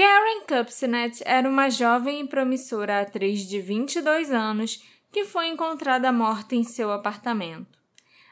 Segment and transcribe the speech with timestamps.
[0.00, 6.54] Karen Kupcinet era uma jovem e promissora atriz de 22 anos que foi encontrada morta
[6.54, 7.78] em seu apartamento.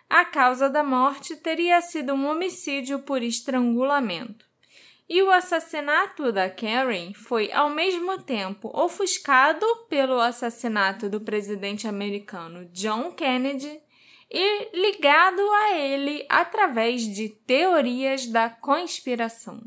[0.08, 4.46] A causa da morte teria sido um homicídio por estrangulamento.
[5.06, 12.64] E o assassinato da Karen foi ao mesmo tempo ofuscado pelo assassinato do presidente americano
[12.72, 13.78] John Kennedy
[14.30, 19.60] e ligado a ele através de teorias da conspiração.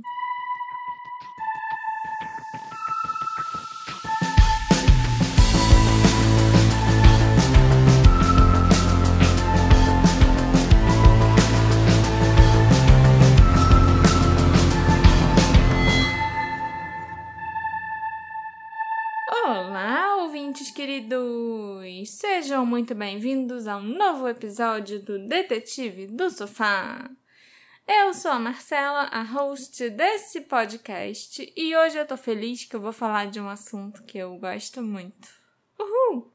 [20.82, 22.10] Queridos!
[22.10, 27.08] Sejam muito bem-vindos a um novo episódio do Detetive do Sofá.
[27.88, 32.82] Eu sou a Marcela, a host desse podcast, e hoje eu tô feliz que eu
[32.82, 35.30] vou falar de um assunto que eu gosto muito.
[35.80, 36.34] Uhul!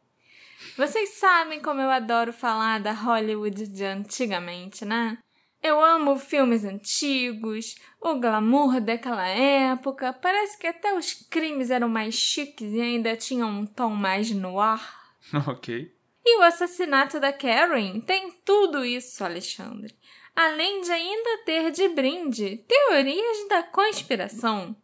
[0.76, 5.18] Vocês sabem como eu adoro falar da Hollywood de antigamente, né?
[5.62, 10.12] Eu amo filmes antigos, o glamour daquela época.
[10.12, 14.60] Parece que até os crimes eram mais chiques e ainda tinham um tom mais no
[14.60, 15.04] ar.
[15.48, 15.92] Ok.
[16.24, 19.92] E o assassinato da Karen tem tudo isso, Alexandre.
[20.34, 24.76] Além de ainda ter de brinde teorias da conspiração.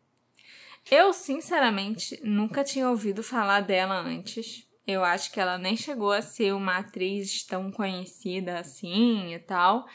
[0.91, 4.67] Eu, sinceramente, nunca tinha ouvido falar dela antes.
[4.87, 9.87] Eu acho que ela nem chegou a ser uma atriz tão conhecida assim e tal.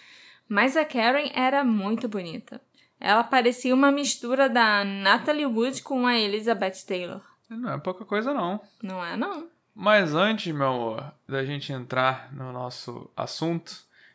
[0.47, 2.61] Mas a Karen era muito bonita.
[2.99, 7.21] Ela parecia uma mistura da Natalie Wood com a Elizabeth Taylor.
[7.49, 8.59] Não é pouca coisa, não.
[8.81, 9.47] Não é, não.
[9.73, 13.71] Mas antes, meu amor, da gente entrar no nosso assunto,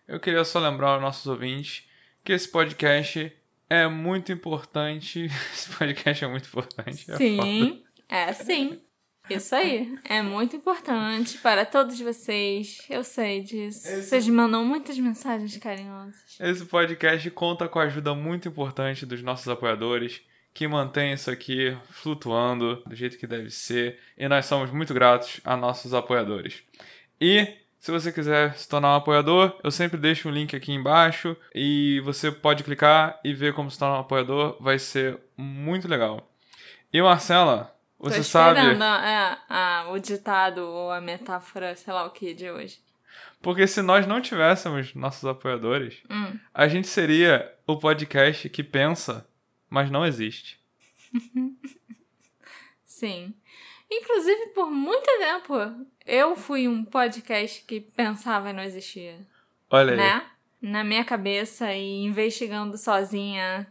[0.09, 1.89] eu queria só lembrar aos nossos ouvintes
[2.25, 3.33] que esse podcast
[3.71, 5.27] é muito importante.
[5.55, 7.17] Esse podcast é muito importante.
[7.17, 8.83] Sim, é, é sim.
[9.31, 9.99] Isso aí.
[10.05, 12.85] É muito importante para todos vocês.
[12.91, 13.87] Eu sei disso.
[13.87, 14.03] Esse...
[14.03, 16.37] Vocês mandam muitas mensagens carinhosas.
[16.41, 20.21] Esse podcast conta com a ajuda muito importante dos nossos apoiadores,
[20.53, 23.99] que mantém isso aqui flutuando do jeito que deve ser.
[24.19, 26.63] E nós somos muito gratos a nossos apoiadores.
[27.21, 27.47] E
[27.79, 32.01] se você quiser se tornar um apoiador, eu sempre deixo um link aqui embaixo e
[32.05, 34.57] você pode clicar e ver como se tornar um apoiador.
[34.61, 36.31] Vai ser muito legal.
[36.93, 38.59] E Marcela, você Tô sabe.
[38.59, 42.81] É, a, o ditado ou a metáfora, sei lá o que, de hoje.
[43.41, 46.37] Porque se nós não tivéssemos nossos apoiadores, hum.
[46.53, 49.25] a gente seria o podcast que pensa,
[49.71, 50.61] mas não existe.
[52.85, 53.33] Sim.
[53.89, 55.55] Inclusive, por muito tempo,
[56.05, 59.21] eu fui um podcast que pensava e não existia.
[59.71, 60.13] Olha né?
[60.13, 60.23] aí.
[60.71, 63.67] Na minha cabeça e investigando sozinha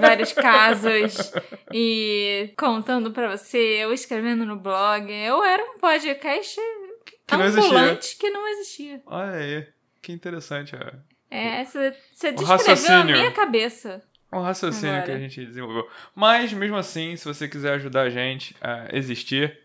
[0.00, 1.32] vários casos
[1.72, 5.10] e contando para você, eu escrevendo no blog.
[5.12, 6.60] Eu era um podcast
[7.26, 9.02] que não ambulante que não existia.
[9.06, 9.66] Olha aí,
[10.02, 10.76] que interessante.
[11.30, 14.02] É, é você, você descreveu a minha cabeça.
[14.32, 15.06] Um raciocínio Agora.
[15.06, 15.88] que a gente desenvolveu.
[16.12, 19.56] Mas, mesmo assim, se você quiser ajudar a gente a existir,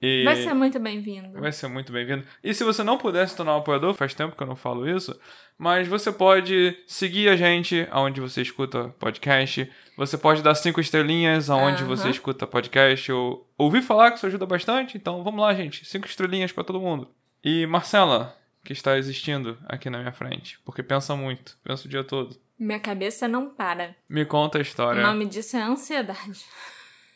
[0.00, 1.40] e vai ser muito bem-vindo.
[1.40, 2.24] Vai ser muito bem-vindo.
[2.44, 4.88] E se você não puder se tornar um apoiador, faz tempo que eu não falo
[4.88, 5.18] isso,
[5.58, 9.70] mas você pode seguir a gente aonde você escuta podcast.
[9.96, 11.88] Você pode dar cinco estrelinhas aonde uhum.
[11.88, 13.08] você escuta podcast.
[13.08, 15.84] Eu ouvi falar que isso ajuda bastante, então vamos lá, gente.
[15.86, 17.08] Cinco estrelinhas para todo mundo.
[17.42, 22.04] E Marcela, que está existindo aqui na minha frente, porque pensa muito, pensa o dia
[22.04, 22.38] todo.
[22.58, 23.94] Minha cabeça não para.
[24.08, 25.02] Me conta a história.
[25.02, 26.44] O nome disso é ansiedade.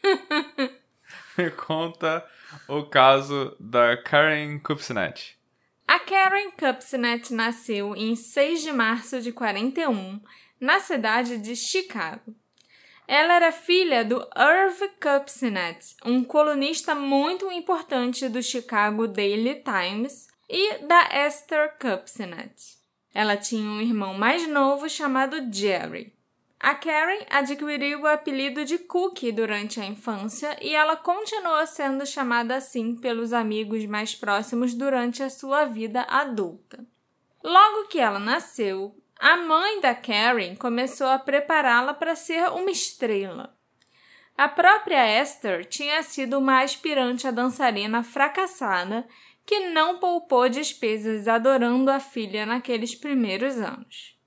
[1.36, 2.24] Me conta
[2.68, 5.36] o caso da Karen Kupcinet.
[5.86, 10.20] A Karen Kupcinet nasceu em 6 de março de 41,
[10.60, 12.34] na cidade de Chicago.
[13.08, 20.78] Ela era filha do Irv Kupcinet, um colunista muito importante do Chicago Daily Times, e
[20.78, 22.76] da Esther Kupcinet.
[23.14, 26.12] Ela tinha um irmão mais novo chamado Jerry.
[26.62, 32.54] A Karen adquiriu o apelido de Cookie durante a infância e ela continuou sendo chamada
[32.54, 36.86] assim pelos amigos mais próximos durante a sua vida adulta.
[37.42, 43.56] Logo que ela nasceu, a mãe da Karen começou a prepará-la para ser uma estrela.
[44.36, 49.08] A própria Esther tinha sido uma aspirante a dançarina fracassada
[49.46, 54.19] que não poupou despesas adorando a filha naqueles primeiros anos.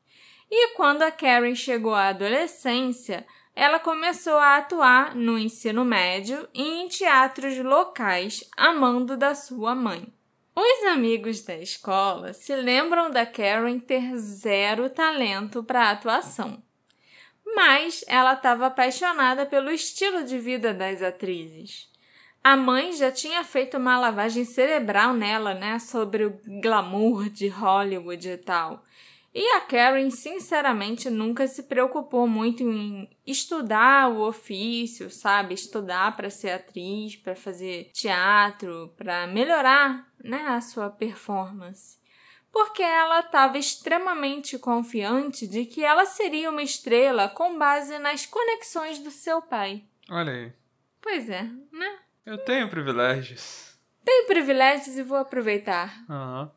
[0.56, 6.62] E quando a Karen chegou à adolescência, ela começou a atuar no ensino médio e
[6.62, 10.14] em teatros locais, amando da sua mãe.
[10.56, 16.62] Os amigos da escola se lembram da Karen ter zero talento para atuação.
[17.56, 21.90] mas ela estava apaixonada pelo estilo de vida das atrizes.
[22.44, 28.30] A mãe já tinha feito uma lavagem cerebral nela, né, sobre o glamour de Hollywood
[28.30, 28.84] e tal.
[29.34, 35.56] E a Karen, sinceramente, nunca se preocupou muito em estudar o ofício, sabe?
[35.56, 41.98] Estudar para ser atriz, para fazer teatro, para melhorar, né, a sua performance.
[42.52, 49.00] Porque ela estava extremamente confiante de que ela seria uma estrela com base nas conexões
[49.00, 49.84] do seu pai.
[50.12, 50.54] Olha aí.
[51.02, 51.42] Pois é,
[51.72, 52.00] né?
[52.24, 53.76] Eu tenho privilégios.
[54.06, 56.06] Tenho privilégios e vou aproveitar.
[56.08, 56.52] Aham.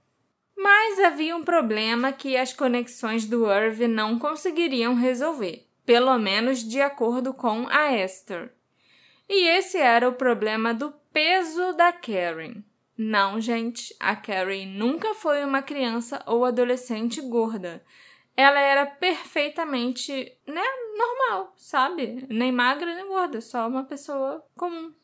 [0.56, 6.80] Mas havia um problema que as conexões do Irv não conseguiriam resolver, pelo menos de
[6.80, 8.52] acordo com a Esther.
[9.28, 12.62] E esse era o problema do peso da Karen.
[12.96, 17.84] Não, gente, a Karen nunca foi uma criança ou adolescente gorda.
[18.34, 20.12] Ela era perfeitamente,
[20.46, 20.62] né,
[20.96, 22.26] normal, sabe?
[22.30, 24.94] Nem magra nem gorda, só uma pessoa comum.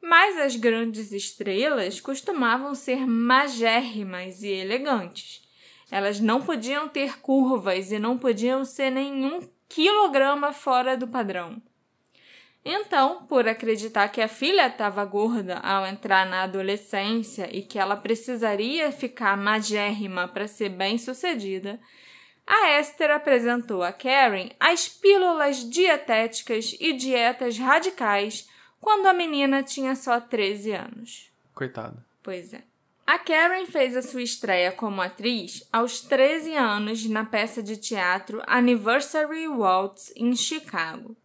[0.00, 5.42] Mas as grandes estrelas costumavam ser magérrimas e elegantes.
[5.90, 11.60] Elas não podiam ter curvas e não podiam ser nenhum quilograma fora do padrão.
[12.64, 17.96] Então, por acreditar que a filha estava gorda ao entrar na adolescência e que ela
[17.96, 21.80] precisaria ficar magérrima para ser bem-sucedida,
[22.46, 28.48] a Esther apresentou a Karen as pílulas dietéticas e dietas radicais
[28.80, 31.32] quando a menina tinha só 13 anos.
[31.54, 32.04] Coitada.
[32.22, 32.62] Pois é.
[33.06, 38.42] A Karen fez a sua estreia como atriz aos 13 anos na peça de teatro
[38.46, 41.16] Anniversary Waltz em Chicago.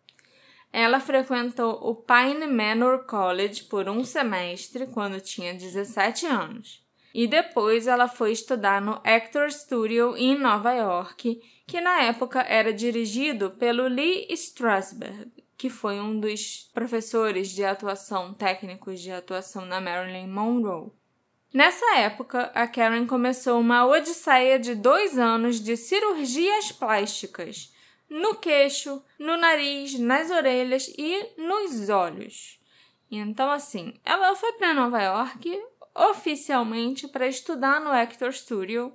[0.72, 6.82] Ela frequentou o Pine Manor College por um semestre quando tinha 17 anos.
[7.14, 12.74] E depois ela foi estudar no Actor Studio em Nova York, que na época era
[12.74, 19.80] dirigido pelo Lee Strasberg que foi um dos professores de atuação, técnicos de atuação na
[19.80, 20.92] Marilyn Monroe.
[21.54, 27.74] Nessa época, a Karen começou uma odisseia de dois anos de cirurgias plásticas
[28.10, 32.60] no queixo, no nariz, nas orelhas e nos olhos.
[33.10, 35.64] Então, assim, ela foi para Nova York
[35.96, 38.94] oficialmente para estudar no Actor Studio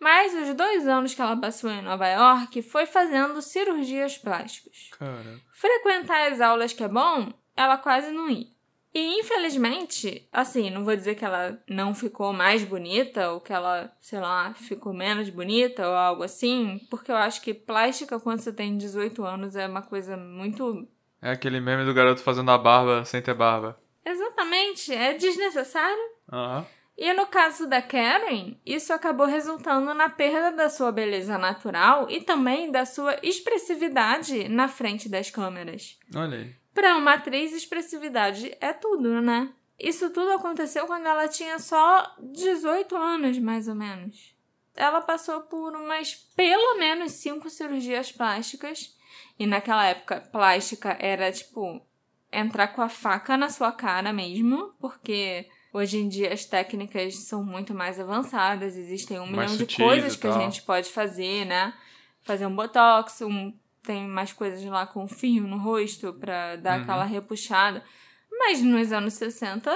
[0.00, 4.90] mas os dois anos que ela passou em Nova York foi fazendo cirurgias plásticas.
[4.98, 5.40] Cara.
[5.52, 8.56] Frequentar as aulas que é bom, ela quase não ia.
[8.98, 13.94] E infelizmente, assim, não vou dizer que ela não ficou mais bonita ou que ela,
[14.00, 18.50] sei lá, ficou menos bonita ou algo assim, porque eu acho que plástica quando você
[18.50, 20.88] tem 18 anos é uma coisa muito.
[21.20, 23.78] É aquele meme do garoto fazendo a barba sem ter barba.
[24.02, 26.02] Exatamente, é desnecessário.
[26.32, 26.66] Aham.
[26.96, 32.22] E no caso da Karen, isso acabou resultando na perda da sua beleza natural e
[32.22, 35.98] também da sua expressividade na frente das câmeras.
[36.14, 36.56] Olha aí.
[36.72, 39.52] Para uma atriz, expressividade é tudo, né?
[39.78, 44.34] Isso tudo aconteceu quando ela tinha só 18 anos, mais ou menos.
[44.74, 48.96] Ela passou por umas pelo menos cinco cirurgias plásticas.
[49.38, 51.82] E naquela época, plástica era tipo
[52.32, 57.44] entrar com a faca na sua cara mesmo, porque Hoje em dia as técnicas são
[57.44, 61.74] muito mais avançadas, existem um Mais milhão de coisas que a gente pode fazer, né?
[62.22, 63.52] Fazer um botox, um,
[63.82, 66.82] tem mais coisas lá com fio no rosto pra dar Uhum.
[66.82, 67.82] aquela repuxada.
[68.38, 69.70] Mas nos anos 60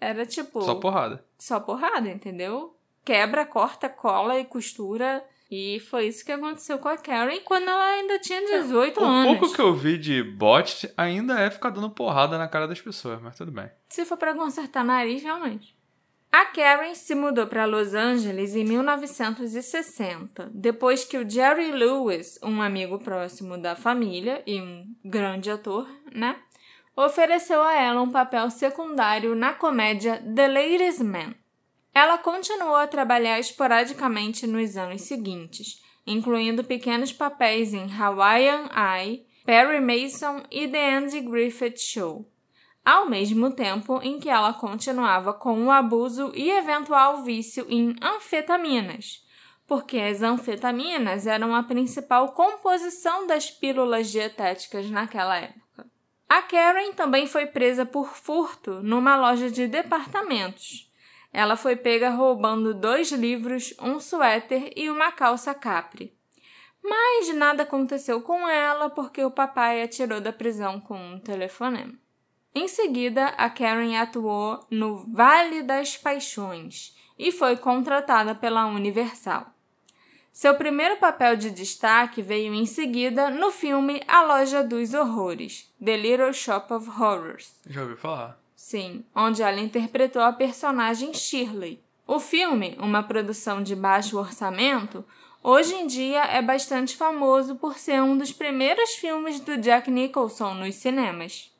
[0.00, 1.24] era tipo Só porrada.
[1.36, 2.76] só porrada, entendeu?
[3.04, 5.24] Quebra, corta, cola e costura.
[5.50, 9.06] E foi isso que aconteceu com a Karen quando ela ainda tinha 18 É, O
[9.06, 9.38] anos.
[9.38, 13.20] pouco que eu vi de bot ainda é ficar dando porrada na cara das pessoas,
[13.20, 13.68] mas tudo bem.
[13.88, 15.76] Se for para consertar nariz, realmente.
[16.30, 22.62] A Karen se mudou para Los Angeles em 1960, depois que o Jerry Lewis, um
[22.62, 26.36] amigo próximo da família e um grande ator, né,
[26.96, 31.34] ofereceu a ela um papel secundário na comédia The Ladies Man.
[31.94, 39.80] Ela continuou a trabalhar esporadicamente nos anos seguintes, incluindo pequenos papéis em Hawaiian Eye, Perry
[39.80, 42.30] Mason e The Andy Griffith Show
[42.84, 49.24] ao mesmo tempo em que ela continuava com o abuso e eventual vício em anfetaminas,
[49.66, 55.86] porque as anfetaminas eram a principal composição das pílulas dietéticas naquela época.
[56.28, 60.89] A Karen também foi presa por furto numa loja de departamentos.
[61.32, 66.12] Ela foi pega roubando dois livros, um suéter e uma calça capri.
[66.82, 71.94] Mas nada aconteceu com ela porque o papai a tirou da prisão com um telefonema.
[72.54, 79.46] Em seguida, a Karen atuou no Vale das Paixões e foi contratada pela Universal.
[80.32, 85.96] Seu primeiro papel de destaque veio em seguida no filme A Loja dos Horrores, The
[85.96, 87.60] Little Shop of Horrors.
[87.66, 88.39] Já ouviu falar?
[88.60, 91.82] Sim, onde ela interpretou a personagem Shirley.
[92.06, 95.02] O filme, uma produção de baixo orçamento,
[95.42, 100.52] hoje em dia é bastante famoso por ser um dos primeiros filmes do Jack Nicholson
[100.52, 101.50] nos cinemas.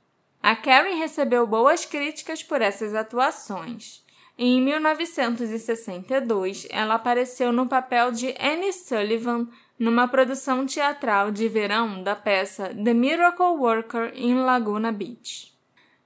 [0.42, 4.04] A Karen recebeu boas críticas por essas atuações.
[4.36, 12.14] Em 1962, ela apareceu no papel de Annie Sullivan numa produção teatral de verão da
[12.14, 15.50] peça The Miracle Worker em Laguna Beach.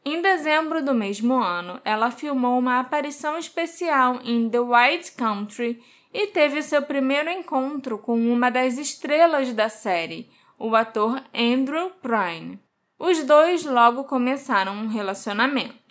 [0.06, 5.82] Em dezembro do mesmo ano, ela filmou uma aparição especial em The White Country
[6.12, 12.61] e teve seu primeiro encontro com uma das estrelas da série, o ator Andrew Prine.
[12.99, 15.82] Os dois logo começaram um relacionamento.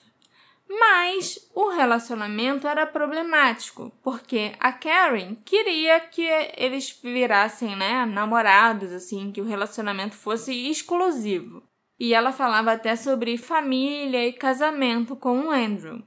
[0.70, 9.32] Mas o relacionamento era problemático, porque a Karen queria que eles virassem, né, namorados, assim,
[9.32, 11.63] que o relacionamento fosse exclusivo.
[12.00, 16.02] E ela falava até sobre família e casamento com o Andrew.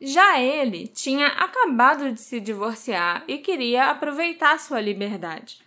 [0.00, 5.58] Já ele tinha acabado de se divorciar e queria aproveitar sua liberdade.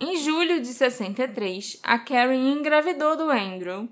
[0.00, 3.88] Em julho de 63, a Karen engravidou do Andrew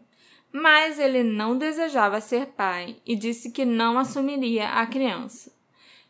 [0.57, 5.53] mas ele não desejava ser pai e disse que não assumiria a criança.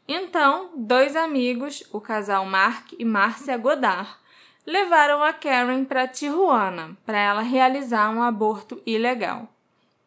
[0.06, 4.06] Então, dois amigos, o casal Mark e Márcia Godard,
[4.66, 9.48] levaram a Karen para Tijuana para ela realizar um aborto ilegal.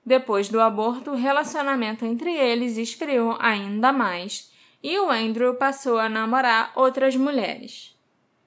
[0.05, 6.07] Depois do aborto, o relacionamento entre eles esfriou ainda mais e o Andrew passou a
[6.07, 7.95] namorar outras mulheres.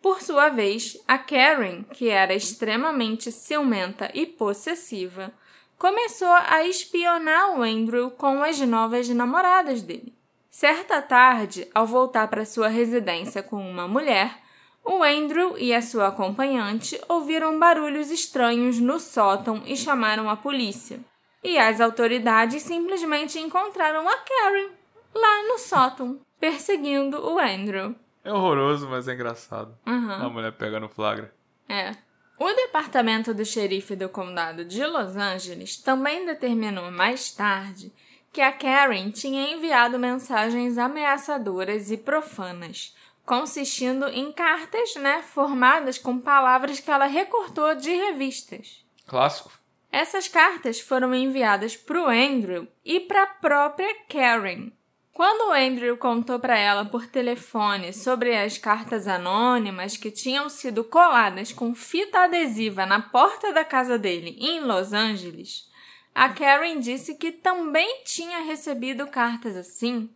[0.00, 5.30] Por sua vez, a Karen, que era extremamente ciumenta e possessiva,
[5.78, 10.14] começou a espionar o Andrew com as novas namoradas dele.
[10.48, 14.38] Certa tarde, ao voltar para sua residência com uma mulher,
[14.84, 21.00] o Andrew e a sua acompanhante ouviram barulhos estranhos no sótão e chamaram a polícia.
[21.42, 24.70] E as autoridades simplesmente encontraram a Karen
[25.14, 27.94] lá no sótão, perseguindo o Andrew.
[28.22, 29.76] É horroroso, mas é engraçado.
[29.86, 30.12] Uhum.
[30.12, 31.32] A mulher pega no flagra.
[31.68, 31.94] É.
[32.38, 37.92] O departamento do xerife do condado de Los Angeles também determinou mais tarde
[38.32, 42.94] que a Karen tinha enviado mensagens ameaçadoras e profanas,
[43.30, 48.84] consistindo em cartas, né, formadas com palavras que ela recortou de revistas.
[49.06, 49.52] Clássico.
[49.92, 54.72] Essas cartas foram enviadas para o Andrew e para a própria Karen,
[55.12, 60.82] quando o Andrew contou para ela por telefone sobre as cartas anônimas que tinham sido
[60.82, 65.70] coladas com fita adesiva na porta da casa dele em Los Angeles,
[66.12, 70.10] a Karen disse que também tinha recebido cartas assim.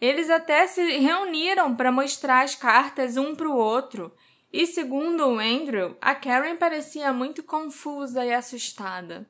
[0.00, 4.14] Eles até se reuniram para mostrar as cartas um para o outro,
[4.52, 9.26] e segundo o Andrew, a Karen parecia muito confusa e assustada.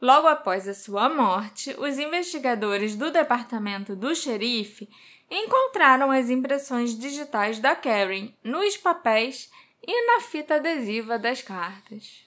[0.00, 4.88] Logo após a sua morte, os investigadores do departamento do xerife
[5.30, 9.50] encontraram as impressões digitais da Karen nos papéis
[9.82, 12.24] e na fita adesiva das cartas.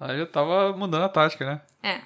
[0.00, 1.62] Ela já estava mudando a tática, né?
[1.82, 2.00] É.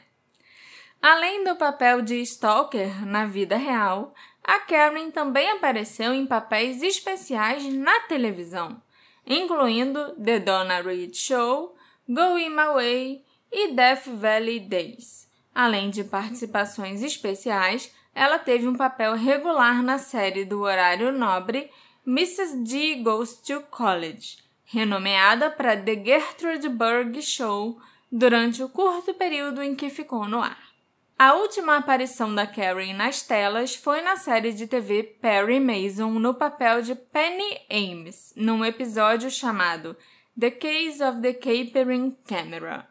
[1.01, 4.15] Além do papel de Stalker na vida real,
[4.45, 8.83] a Karen também apareceu em papéis especiais na televisão,
[9.27, 11.77] incluindo The Donna Reed Show,
[12.09, 15.29] Going My Way e Death Valley Days.
[15.55, 21.71] Além de participações especiais, ela teve um papel regular na série do horário nobre
[22.07, 22.65] Mrs.
[22.65, 27.79] D Goes to College, renomeada para The Gertrude Berg Show
[28.11, 30.72] durante o curto período em que ficou no ar.
[31.25, 36.35] A última aparição da Karen nas telas foi na série de TV Perry Mason no
[36.35, 39.97] papel de Penny Ames, num episódio chamado
[40.37, 42.89] The Case of the Capering Camera.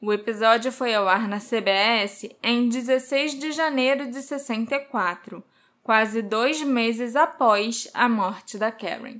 [0.00, 5.42] O episódio foi ao ar na CBS em 16 de janeiro de 64,
[5.82, 9.18] quase dois meses após a morte da Karen.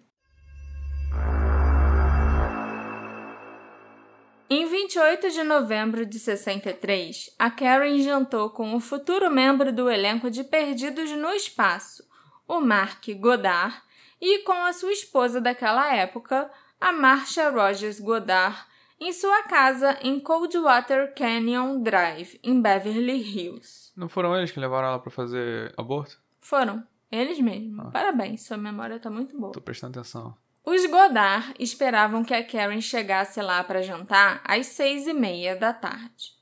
[4.49, 10.31] Em 28 de novembro de 63, a Karen jantou com o futuro membro do elenco
[10.31, 12.05] de Perdidos no Espaço,
[12.47, 13.75] o Mark Goddard,
[14.21, 18.57] e com a sua esposa daquela época, a Marcia Rogers Goddard,
[19.01, 23.93] em sua casa em Coldwater Canyon Drive, em Beverly Hills.
[23.97, 26.21] Não foram eles que levaram ela para fazer aborto?
[26.39, 27.87] Foram, eles mesmos.
[27.87, 27.91] Ah.
[27.91, 29.53] Parabéns, sua memória tá muito boa.
[29.53, 30.37] Tô prestando atenção.
[30.65, 35.75] Os Godard esperavam que a Karen chegasse lá para jantar às seis e meia da
[35.75, 36.33] tarde.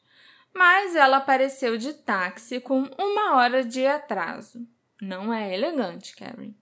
[0.55, 4.65] Mas ela apareceu de táxi com uma hora de atraso.
[5.01, 6.55] Não é elegante, Karen.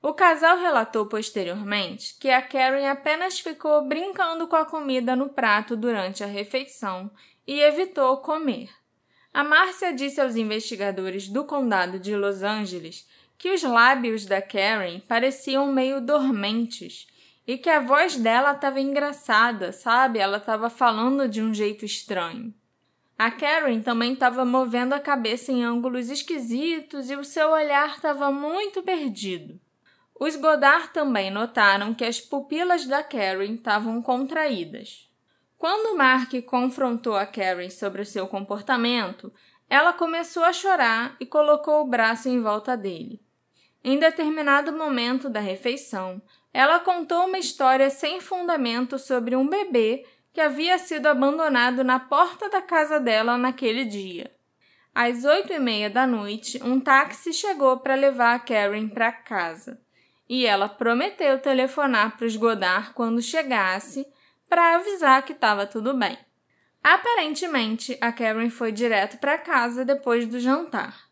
[0.00, 5.76] O casal relatou posteriormente que a Karen apenas ficou brincando com a comida no prato
[5.76, 7.10] durante a refeição
[7.44, 8.70] e evitou comer.
[9.34, 13.06] A Márcia disse aos investigadores do condado de Los Angeles
[13.40, 17.06] que os lábios da Karen pareciam meio dormentes
[17.46, 20.18] e que a voz dela estava engraçada, sabe?
[20.18, 22.52] Ela estava falando de um jeito estranho.
[23.16, 28.30] A Karen também estava movendo a cabeça em ângulos esquisitos e o seu olhar estava
[28.30, 29.58] muito perdido.
[30.20, 35.08] Os Godard também notaram que as pupilas da Karen estavam contraídas.
[35.56, 39.32] Quando Mark confrontou a Karen sobre o seu comportamento,
[39.66, 43.18] ela começou a chorar e colocou o braço em volta dele.
[43.82, 46.20] Em determinado momento da refeição,
[46.52, 52.48] ela contou uma história sem fundamento sobre um bebê que havia sido abandonado na porta
[52.48, 54.30] da casa dela naquele dia.
[54.94, 59.80] Às oito e meia da noite, um táxi chegou para levar a Karen para casa
[60.28, 64.06] e ela prometeu telefonar para os Godard quando chegasse
[64.48, 66.18] para avisar que estava tudo bem.
[66.82, 71.09] Aparentemente, a Karen foi direto para casa depois do jantar.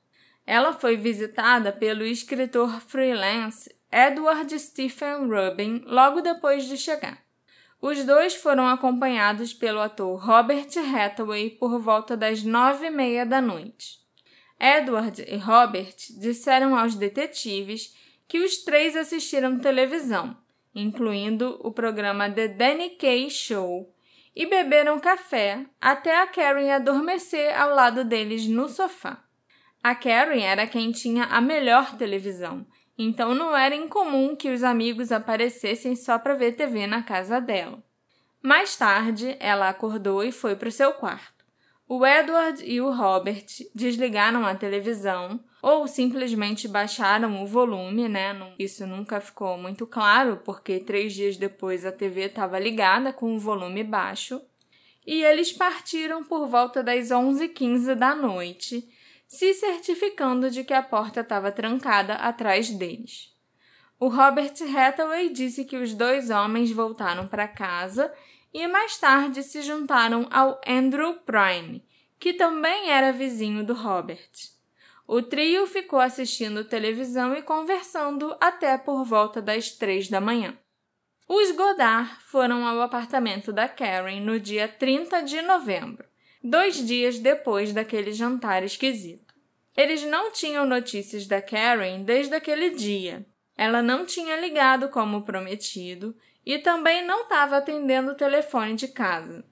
[0.50, 7.22] Ela foi visitada pelo escritor freelance Edward Stephen Rubin logo depois de chegar.
[7.82, 13.42] Os dois foram acompanhados pelo ator Robert Hathaway por volta das nove e meia da
[13.42, 13.98] noite.
[14.58, 17.94] Edward e Robert disseram aos detetives
[18.26, 20.34] que os três assistiram televisão,
[20.74, 23.94] incluindo o programa The Danny Kaye Show,
[24.34, 29.27] e beberam café até a Karen adormecer ao lado deles no sofá.
[29.82, 32.66] A Karen era quem tinha a melhor televisão,
[32.96, 37.82] então não era incomum que os amigos aparecessem só para ver TV na casa dela.
[38.42, 41.44] Mais tarde, ela acordou e foi para o seu quarto.
[41.88, 48.36] O Edward e o Robert desligaram a televisão ou simplesmente baixaram o volume, né?
[48.58, 53.38] Isso nunca ficou muito claro, porque três dias depois a TV estava ligada com o
[53.38, 54.40] volume baixo.
[55.06, 58.86] E eles partiram por volta das 11h15 da noite,
[59.28, 63.36] se certificando de que a porta estava trancada atrás deles.
[64.00, 68.12] O Robert Hathaway disse que os dois homens voltaram para casa
[68.54, 71.84] e mais tarde se juntaram ao Andrew Prime,
[72.18, 74.30] que também era vizinho do Robert.
[75.06, 80.56] O trio ficou assistindo televisão e conversando até por volta das três da manhã.
[81.28, 86.07] Os Godard foram ao apartamento da Karen no dia 30 de novembro,
[86.42, 89.34] dois dias depois daquele jantar esquisito.
[89.76, 93.24] Eles não tinham notícias da Karen desde aquele dia.
[93.56, 99.44] Ela não tinha ligado como prometido e também não estava atendendo o telefone de casa.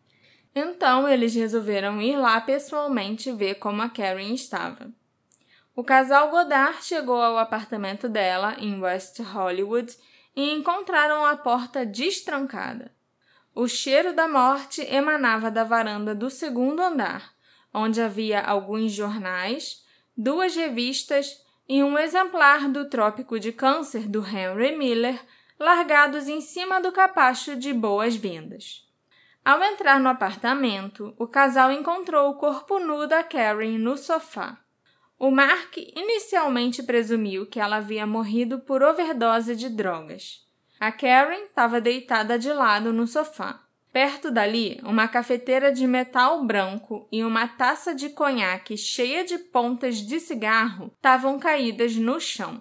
[0.55, 4.91] Então eles resolveram ir lá pessoalmente ver como a Karen estava.
[5.75, 9.95] O casal Godard chegou ao apartamento dela em West Hollywood
[10.35, 12.96] e encontraram a porta destrancada.
[13.59, 17.33] O cheiro da morte emanava da varanda do segundo andar,
[17.73, 19.83] onde havia alguns jornais,
[20.15, 25.19] duas revistas e um exemplar do Trópico de Câncer do Henry Miller
[25.59, 28.83] largados em cima do capacho de boas-vindas.
[29.43, 34.59] Ao entrar no apartamento, o casal encontrou o corpo nu da Karen no sofá.
[35.19, 40.46] O Mark inicialmente presumiu que ela havia morrido por overdose de drogas.
[40.79, 43.61] A Karen estava deitada de lado no sofá.
[43.93, 49.97] Perto dali, uma cafeteira de metal branco e uma taça de conhaque cheia de pontas
[49.97, 52.61] de cigarro estavam caídas no chão.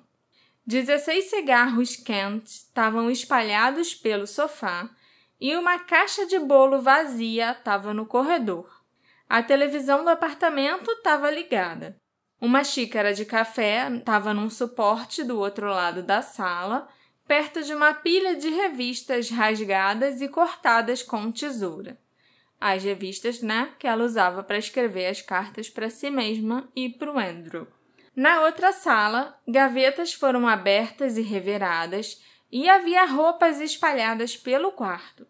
[0.66, 4.90] Dezesseis cigarros Kent estavam espalhados pelo sofá
[5.40, 8.82] e uma caixa de bolo vazia estava no corredor.
[9.28, 11.98] A televisão do apartamento estava ligada.
[12.40, 16.88] Uma xícara de café estava num suporte do outro lado da sala,
[17.28, 21.98] perto de uma pilha de revistas rasgadas e cortadas com tesoura.
[22.60, 27.12] As revistas, né, que ela usava para escrever as cartas para si mesma e para
[27.12, 27.68] o Andrew.
[28.16, 35.28] Na outra sala, gavetas foram abertas e reviradas e havia roupas espalhadas pelo quarto.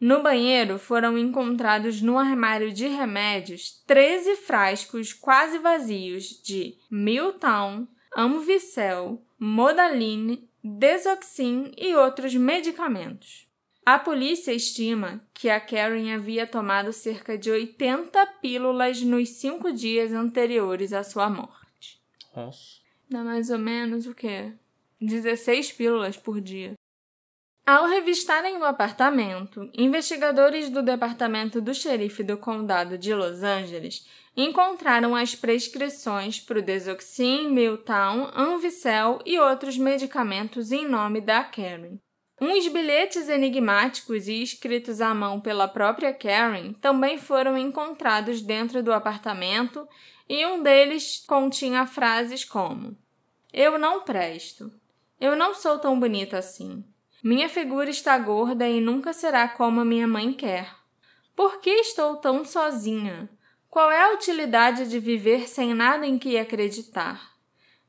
[0.00, 9.22] No banheiro foram encontrados no armário de remédios 13 frascos quase vazios de Miltown, Amvicel,
[9.38, 13.46] Modaline, Desoxin e outros medicamentos.
[13.84, 20.10] A polícia estima que a Karen havia tomado cerca de 80 pílulas nos cinco dias
[20.10, 22.00] anteriores à sua morte.
[22.34, 22.80] Nossa.
[23.10, 24.54] Dá mais ou menos o quê?
[24.98, 26.72] 16 pílulas por dia.
[27.66, 35.14] Ao revistarem o apartamento, investigadores do Departamento do Xerife do Condado de Los Angeles encontraram
[35.14, 41.98] as prescrições para o Desoxin, Miltown, Anvicel e outros medicamentos em nome da Karen.
[42.40, 48.92] Uns bilhetes enigmáticos e escritos à mão pela própria Karen também foram encontrados dentro do
[48.92, 49.86] apartamento
[50.28, 52.96] e um deles continha frases como:
[53.52, 54.70] Eu não presto.
[55.20, 56.84] Eu não sou tão bonita assim.
[57.22, 60.74] Minha figura está gorda e nunca será como a minha mãe quer.
[61.36, 63.30] Por que estou tão sozinha?
[63.74, 67.32] Qual é a utilidade de viver sem nada em que acreditar?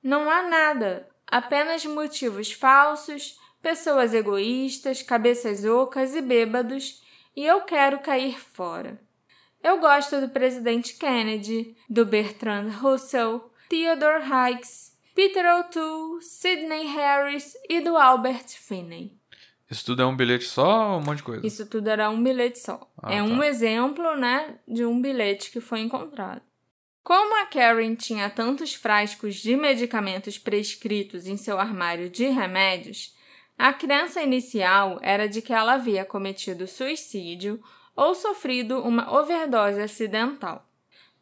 [0.01, 7.03] Não há nada, apenas motivos falsos pessoas egoístas, cabeças ocas e bêbados,
[7.35, 8.99] e eu quero cair fora.
[9.63, 17.79] Eu gosto do presidente Kennedy, do Bertrand Russell, Theodore Hikes, Peter O'Toole, Sidney Harris e
[17.79, 19.15] do Albert Finney.
[19.69, 21.45] Isso tudo é um bilhete só ou um monte de coisa?
[21.45, 22.87] Isso tudo era um bilhete só.
[23.01, 23.23] Ah, é tá.
[23.23, 26.41] um exemplo, né, de um bilhete que foi encontrado.
[27.03, 33.15] Como a Karen tinha tantos frascos de medicamentos prescritos em seu armário de remédios,
[33.57, 37.61] a crença inicial era de que ela havia cometido suicídio
[37.95, 40.67] ou sofrido uma overdose acidental.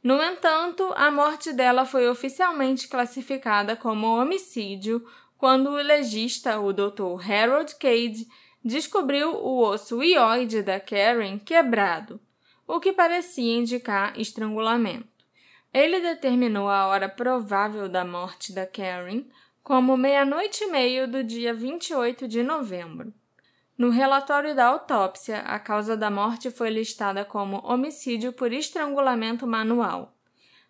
[0.02, 5.06] No entanto, a morte dela foi oficialmente classificada como homicídio
[5.44, 7.20] quando o legista, o Dr.
[7.30, 8.26] Harold Cade,
[8.64, 12.18] descobriu o osso ióide da Karen quebrado,
[12.66, 15.10] o que parecia indicar estrangulamento.
[15.74, 19.26] Ele determinou a hora provável da morte da Karen
[19.62, 23.14] como meia-noite e meio do dia 28 de novembro.
[23.78, 30.13] No relatório da autópsia, a causa da morte foi listada como homicídio por estrangulamento manual.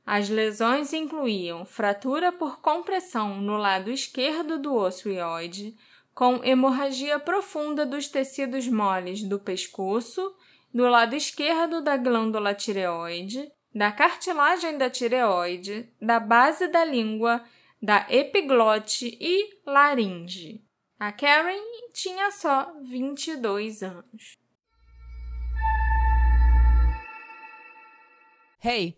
[0.05, 5.75] As lesões incluíam fratura por compressão no lado esquerdo do osso ióide,
[6.13, 10.35] com hemorragia profunda dos tecidos moles do pescoço,
[10.73, 17.43] do lado esquerdo da glândula tireoide, da cartilagem da tireoide, da base da língua
[17.81, 20.63] da epiglote e laringe.
[20.97, 21.59] A Karen
[21.91, 24.37] tinha só 22 anos.
[28.63, 28.97] Hey,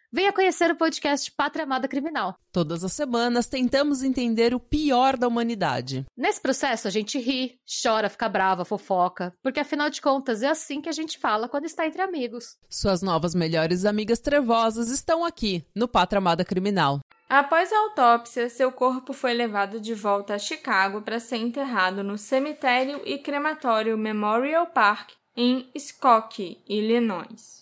[0.13, 2.35] Venha conhecer o podcast Pátria Amada Criminal.
[2.51, 6.05] Todas as semanas tentamos entender o pior da humanidade.
[6.17, 10.81] Nesse processo a gente ri, chora, fica brava, fofoca, porque afinal de contas é assim
[10.81, 12.57] que a gente fala quando está entre amigos.
[12.69, 16.99] Suas novas melhores amigas trevosas estão aqui no Pátria Amada Criminal.
[17.29, 22.17] Após a autópsia, seu corpo foi levado de volta a Chicago para ser enterrado no
[22.17, 27.60] cemitério e crematório Memorial Park em Skokie, Illinois.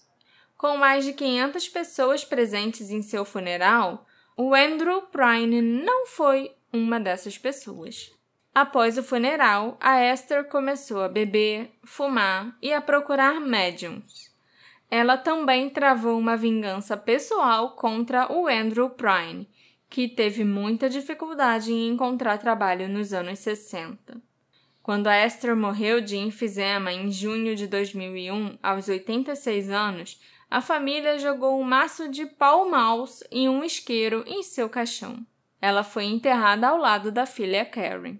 [0.59, 6.99] Com mais de 500 pessoas presentes em seu funeral, o Andrew Prine não foi uma
[6.99, 8.11] dessas pessoas.
[8.53, 14.35] Após o funeral, a Esther começou a beber, fumar e a procurar médiums.
[14.91, 19.47] Ela também travou uma vingança pessoal contra o Andrew Prine,
[19.89, 24.21] que teve muita dificuldade em encontrar trabalho nos anos 60.
[24.83, 31.19] Quando a Esther morreu de enfisema em junho de 2001, aos 86 anos, a família
[31.19, 35.25] jogou um maço de pau-maus e um isqueiro em seu caixão.
[35.61, 38.17] Ela foi enterrada ao lado da filha Karen.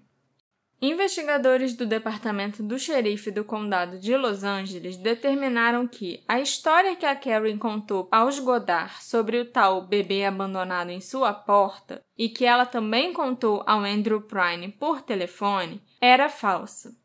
[0.82, 7.04] Investigadores do Departamento do Xerife do Condado de Los Angeles determinaram que a história que
[7.04, 12.46] a Karen contou aos Godard sobre o tal bebê abandonado em sua porta e que
[12.46, 16.96] ela também contou ao Andrew Prine por telefone era falsa.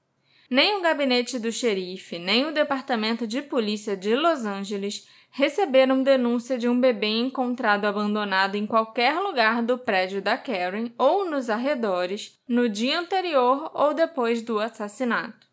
[0.50, 6.58] Nem o gabinete do xerife, nem o Departamento de Polícia de Los Angeles receberam denúncia
[6.58, 12.40] de um bebê encontrado abandonado em qualquer lugar do prédio da Karen ou nos arredores
[12.48, 15.46] no dia anterior ou depois do assassinato.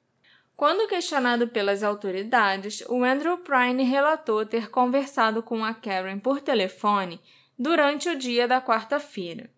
[0.54, 7.18] Quando questionado pelas autoridades, o Andrew Prine relatou ter conversado com a Karen por telefone
[7.58, 9.50] durante o dia da quarta-feira.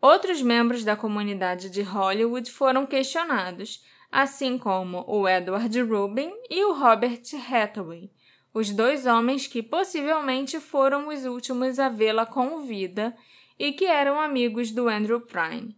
[0.00, 6.72] Outros membros da comunidade de Hollywood foram questionados, assim como o Edward Rubin e o
[6.72, 8.10] Robert Hathaway,
[8.52, 13.16] os dois homens que possivelmente foram os últimos a vê-la com vida
[13.58, 15.76] e que eram amigos do Andrew Prime.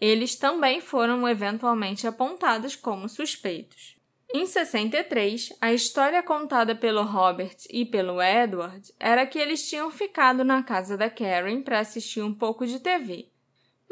[0.00, 3.96] Eles também foram eventualmente apontados como suspeitos.
[4.32, 10.44] Em 63, a história contada pelo Robert e pelo Edward era que eles tinham ficado
[10.44, 13.29] na casa da Karen para assistir um pouco de TV.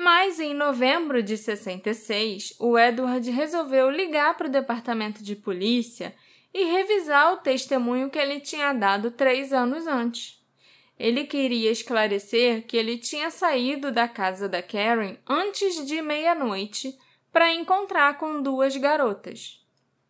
[0.00, 6.14] Mas em novembro de 66, o Edward resolveu ligar para o departamento de polícia
[6.54, 10.40] e revisar o testemunho que ele tinha dado três anos antes.
[10.96, 16.96] Ele queria esclarecer que ele tinha saído da casa da Karen antes de meia-noite
[17.32, 19.66] para encontrar com duas garotas.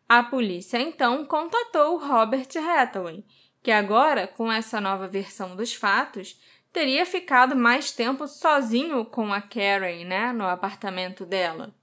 [0.07, 3.25] A polícia então contatou Robert Hathaway,
[3.63, 6.39] que agora, com essa nova versão dos fatos,
[6.73, 11.75] teria ficado mais tempo sozinho com a Karen, né, no apartamento dela.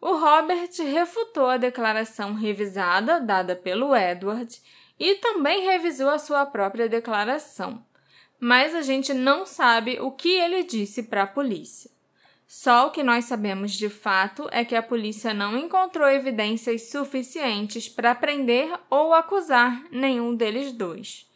[0.00, 4.60] O Robert refutou a declaração revisada dada pelo Edward
[4.98, 7.84] e também revisou a sua própria declaração,
[8.40, 11.90] mas a gente não sabe o que ele disse para a polícia.
[12.46, 17.88] Só o que nós sabemos de fato é que a polícia não encontrou evidências suficientes
[17.88, 21.30] para prender ou acusar nenhum deles dois,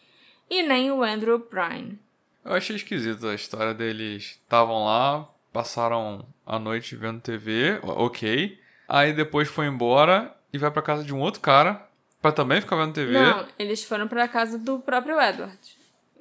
[0.50, 2.05] e nem o Andrew Prine.
[2.46, 4.38] Eu achei esquisito a história deles.
[4.42, 8.58] Estavam lá, passaram a noite vendo TV, ok.
[8.88, 11.86] Aí depois foi embora e vai pra casa de um outro cara
[12.22, 13.12] pra também ficar vendo TV.
[13.12, 15.58] Não, eles foram pra casa do próprio Edward.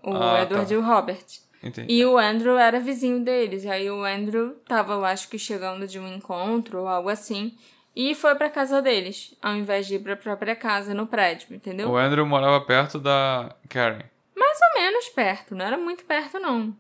[0.04, 0.74] O Ah, Edward tá.
[0.74, 1.24] e o Robert.
[1.64, 1.94] Entendi.
[1.94, 3.64] E o Andrew era vizinho deles.
[3.64, 7.56] E aí o Andrew tava, eu acho que chegando de um encontro ou algo assim.
[7.96, 11.90] E foi pra casa deles, ao invés de ir pra própria casa no prédio, entendeu?
[11.90, 14.02] O Andrew morava perto da Karen.
[14.36, 16.76] Mais ou menos perto, não era muito perto, não.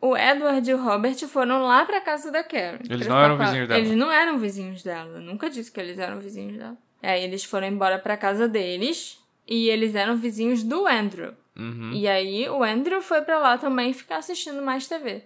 [0.00, 2.78] O Edward e o Robert foram lá pra casa da Karen.
[2.88, 3.80] Eles não eram vizinhos dela.
[3.80, 5.16] Eles não eram vizinhos dela.
[5.16, 6.76] Eu nunca disse que eles eram vizinhos dela.
[7.02, 11.32] Aí eles foram embora pra casa deles e eles eram vizinhos do Andrew.
[11.58, 11.90] Uhum.
[11.92, 15.24] E aí o Andrew foi pra lá também ficar assistindo mais TV.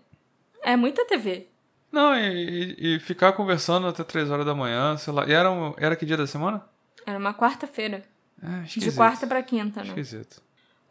[0.63, 1.47] É muita TV.
[1.93, 5.25] Não, e, e- e ficar conversando até 3 horas da manhã, sei lá.
[5.29, 6.65] E era, um- era que dia da semana?
[7.07, 8.03] Era uma quarta-feira.
[8.43, 9.89] É, De quarta pra quinta, né?
[9.91, 10.43] Esquisito.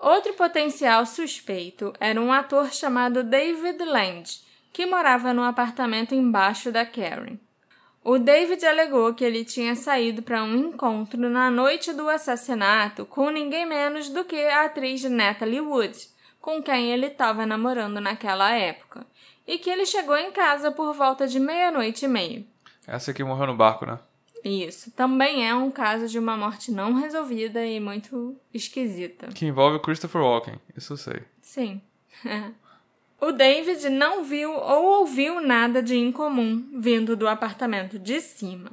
[0.04, 4.42] Outro potencial suspeito era um ator chamado David Land,
[4.74, 7.38] que morava no apartamento embaixo da Karen.
[8.04, 13.30] O David alegou que ele tinha saído para um encontro na noite do assassinato com
[13.30, 15.98] ninguém menos do que a atriz Natalie Wood,
[16.42, 19.08] com quem ele estava namorando naquela época,
[19.48, 22.44] e que ele chegou em casa por volta de meia-noite e meia.
[22.86, 23.98] Essa aqui morreu no barco, né?
[24.43, 29.27] Isso também é um caso de uma morte não resolvida e muito esquisita.
[29.27, 30.56] Que envolve o Christopher Walken.
[30.75, 31.21] Isso eu sei.
[31.41, 31.82] Sim.
[33.21, 38.71] o David não viu ou ouviu nada de incomum vindo do apartamento de cima.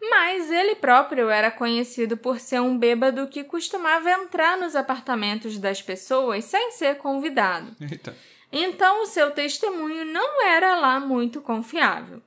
[0.00, 5.82] Mas ele próprio era conhecido por ser um bêbado que costumava entrar nos apartamentos das
[5.82, 7.74] pessoas sem ser convidado.
[7.80, 8.16] Eita.
[8.52, 12.22] Então o seu testemunho não era lá muito confiável.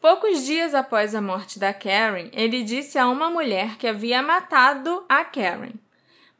[0.00, 5.04] Poucos dias após a morte da Karen, ele disse a uma mulher que havia matado
[5.06, 5.74] a Karen.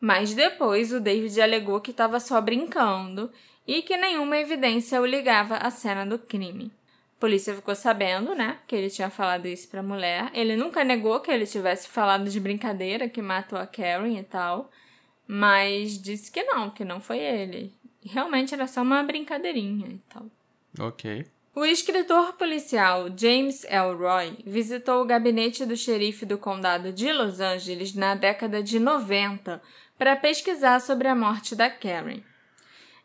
[0.01, 3.31] Mas depois o David alegou que estava só brincando
[3.67, 6.73] e que nenhuma evidência o ligava à cena do crime.
[7.19, 10.31] A polícia ficou sabendo, né, que ele tinha falado isso para a mulher.
[10.33, 14.71] Ele nunca negou que ele tivesse falado de brincadeira que matou a Karen e tal,
[15.27, 17.75] mas disse que não, que não foi ele.
[18.03, 20.25] Realmente era só uma brincadeirinha e tal.
[20.79, 21.27] Ok.
[21.53, 27.93] O escritor policial James Elroy visitou o gabinete do xerife do condado de Los Angeles
[27.93, 29.61] na década de 90
[29.99, 32.21] para pesquisar sobre a morte da Karen.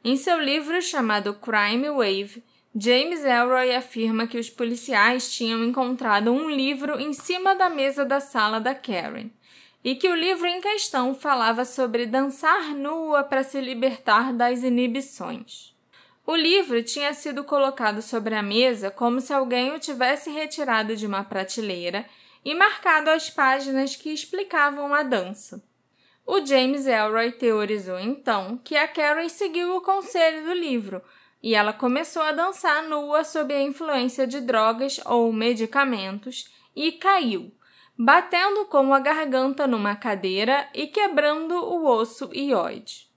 [0.04, 2.44] Em seu livro chamado Crime Wave,
[2.76, 8.20] James Elroy afirma que os policiais tinham encontrado um livro em cima da mesa da
[8.20, 9.32] sala da Karen
[9.84, 15.75] e que o livro em questão falava sobre dançar nua para se libertar das inibições.
[16.28, 21.06] O livro tinha sido colocado sobre a mesa como se alguém o tivesse retirado de
[21.06, 22.04] uma prateleira
[22.44, 25.64] e marcado as páginas que explicavam a dança.
[26.26, 31.00] O James Elroy teorizou então que a Karen seguiu o conselho do livro
[31.44, 37.54] e ela começou a dançar nua sob a influência de drogas ou medicamentos e caiu,
[37.96, 43.15] batendo com a garganta numa cadeira e quebrando o osso ióide.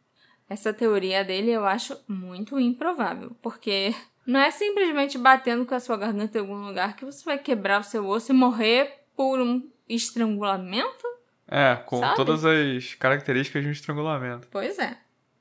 [0.49, 3.95] Essa teoria dele eu acho muito improvável, porque
[4.27, 7.81] não é simplesmente batendo com a sua garganta em algum lugar que você vai quebrar
[7.81, 11.07] o seu osso e morrer por um estrangulamento?
[11.47, 12.17] É, com Sabe?
[12.17, 14.49] todas as características de um estrangulamento.
[14.51, 14.97] Pois é.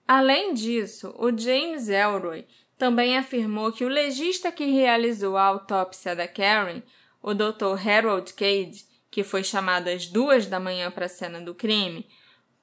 [0.07, 2.45] Além disso, o James Elroy
[2.77, 6.81] também afirmou que o legista que realizou a autópsia da Karen,
[7.21, 7.75] o Dr.
[7.85, 12.07] Harold Cade, que foi chamado às duas da manhã para a cena do crime,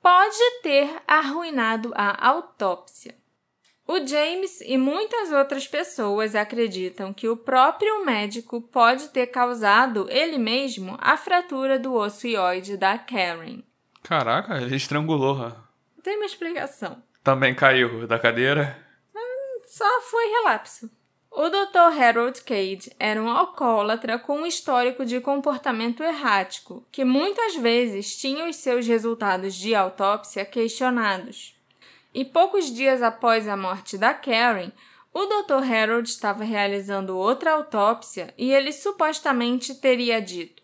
[0.05, 3.15] pode ter arruinado a autópsia.
[3.89, 10.37] O James e muitas outras pessoas acreditam que o próprio médico pode ter causado ele
[10.37, 13.63] mesmo a fratura do osso ióide da Karen.
[14.03, 15.51] Caraca, ele estrangulou.
[16.03, 17.03] Tem uma explicação.
[17.23, 18.77] Também caiu da cadeira.
[19.65, 20.91] Só foi relapso.
[21.37, 22.01] O Dr.
[22.01, 28.49] Harold Cade era um alcoólatra com um histórico de comportamento errático, que muitas vezes tinha
[28.49, 31.53] os seus resultados de autópsia questionados.
[32.15, 34.71] e poucos dias após a morte da Karen,
[35.13, 35.65] o Dr.
[35.69, 40.63] Harold estava realizando outra autópsia e ele supostamente teria dito: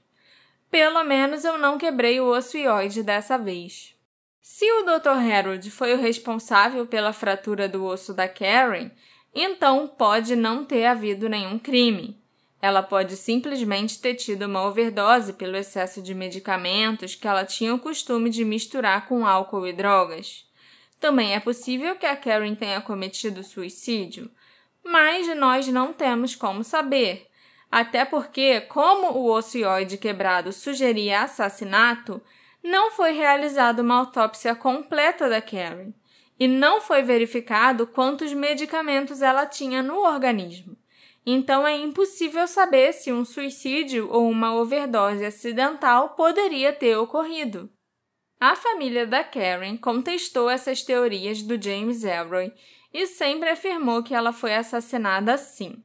[0.71, 3.97] Pelo menos eu não quebrei o osso ióide dessa vez.
[4.41, 5.19] Se o Dr.
[5.19, 8.93] Harold foi o responsável pela fratura do osso da Karen,
[9.35, 12.21] então pode não ter havido nenhum crime.
[12.61, 17.79] Ela pode simplesmente ter tido uma overdose pelo excesso de medicamentos que ela tinha o
[17.79, 20.47] costume de misturar com álcool e drogas.
[20.99, 24.31] Também é possível que a Karen tenha cometido suicídio,
[24.85, 27.27] mas nós não temos como saber.
[27.71, 32.21] Até porque, como o ocioide quebrado sugeria assassinato,
[32.63, 35.95] não foi realizada uma autópsia completa da Karen
[36.41, 40.75] e não foi verificado quantos medicamentos ela tinha no organismo.
[41.27, 47.71] Então é impossível saber se um suicídio ou uma overdose acidental poderia ter ocorrido.
[48.41, 52.51] A família da Karen contestou essas teorias do James Elroy
[52.91, 55.85] e sempre afirmou que ela foi assassinada assim.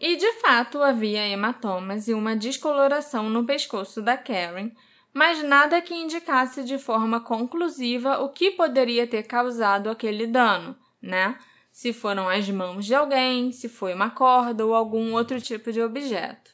[0.00, 4.70] E de fato havia hematomas e uma descoloração no pescoço da Karen,
[5.12, 11.38] mas nada que indicasse de forma conclusiva o que poderia ter causado aquele dano, né?
[11.70, 15.80] Se foram as mãos de alguém, se foi uma corda ou algum outro tipo de
[15.80, 16.50] objeto.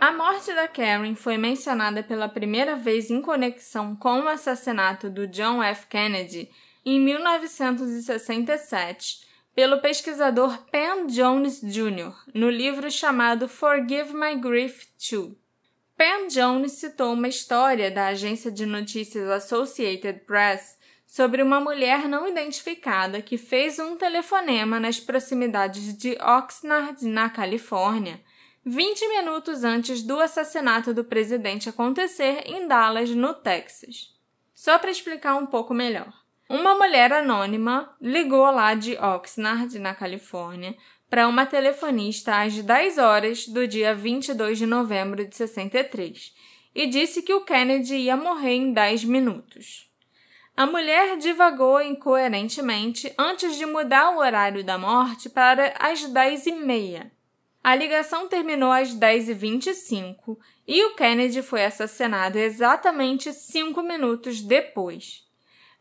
[0.00, 5.26] A morte da Karen foi mencionada pela primeira vez em conexão com o assassinato do
[5.26, 5.86] John F.
[5.86, 6.50] Kennedy
[6.84, 9.23] em 1967
[9.54, 12.12] pelo pesquisador Penn Jones Jr.
[12.34, 15.36] no livro chamado Forgive My Grief Too.
[15.96, 22.26] Penn Jones citou uma história da agência de notícias Associated Press sobre uma mulher não
[22.26, 28.20] identificada que fez um telefonema nas proximidades de Oxnard, na Califórnia,
[28.64, 34.12] 20 minutos antes do assassinato do presidente acontecer em Dallas, no Texas.
[34.52, 36.23] Só para explicar um pouco melhor.
[36.48, 40.76] Uma mulher anônima ligou lá de Oxnard, na Califórnia,
[41.08, 46.34] para uma telefonista às 10 horas do dia 22 de novembro de 63
[46.74, 49.90] e disse que o Kennedy ia morrer em 10 minutos.
[50.56, 56.52] A mulher divagou incoerentemente antes de mudar o horário da morte para as 10 e
[56.52, 57.12] meia
[57.64, 60.36] a ligação terminou às 10h25
[60.68, 65.23] e o Kennedy foi assassinado exatamente cinco minutos depois.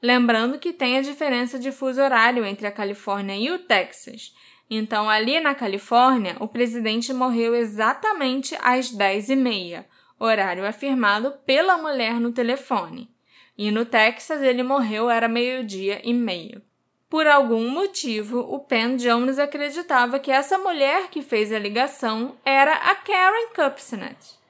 [0.04, 4.36] Lembrando que tem a diferença de fuso horário entre a Califórnia e o Texas.
[4.70, 9.86] Então, ali na Califórnia, o presidente morreu exatamente às 10h30,
[10.20, 13.10] horário afirmado pela mulher no telefone.
[13.58, 16.62] E no Texas, ele morreu era meio-dia e meio.
[17.10, 22.74] Por algum motivo, o Penn Jones acreditava que essa mulher que fez a ligação era
[22.74, 24.43] a Karen Kupsnet.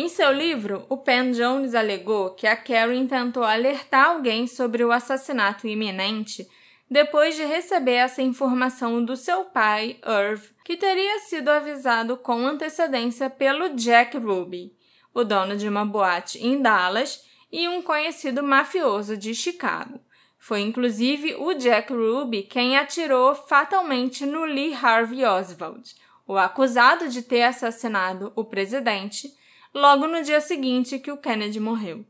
[0.00, 4.92] Em seu livro, o Penn Jones alegou que a Karen tentou alertar alguém sobre o
[4.92, 6.48] assassinato iminente
[6.88, 13.28] depois de receber essa informação do seu pai, Irv, que teria sido avisado com antecedência
[13.28, 14.72] pelo Jack Ruby,
[15.12, 19.98] o dono de uma boate em Dallas e um conhecido mafioso de Chicago.
[20.38, 25.92] Foi inclusive o Jack Ruby quem atirou fatalmente no Lee Harvey Oswald,
[26.24, 29.36] o acusado de ter assassinado o presidente,
[29.74, 32.04] logo no dia seguinte que o Kennedy morreu.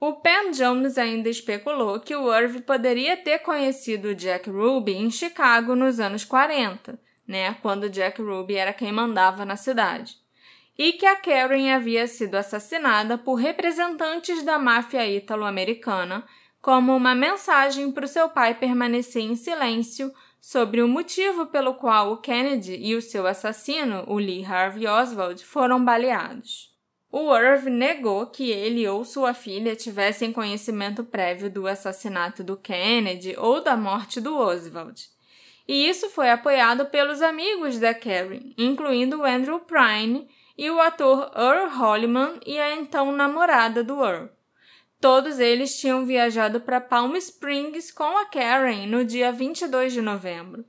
[0.00, 5.74] O Penn Jones ainda especulou que o Irv poderia ter conhecido Jack Ruby em Chicago
[5.74, 10.16] nos anos 40, né, quando Jack Ruby era quem mandava na cidade,
[10.78, 16.24] e que a Karen havia sido assassinada por representantes da máfia ítalo-americana
[16.62, 22.12] como uma mensagem para o seu pai permanecer em silêncio sobre o motivo pelo qual
[22.12, 26.67] o Kennedy e o seu assassino, o Lee Harvey Oswald, foram baleados.
[27.10, 33.34] O Irv negou que ele ou sua filha tivessem conhecimento prévio do assassinato do Kennedy
[33.38, 35.08] ou da morte do Oswald.
[35.66, 41.68] E isso foi apoiado pelos amigos da Karen, incluindo Andrew Prine e o ator Earl
[41.78, 44.28] Holliman e a então namorada do Earl.
[45.00, 50.64] Todos eles tinham viajado para Palm Springs com a Karen no dia 22 de novembro.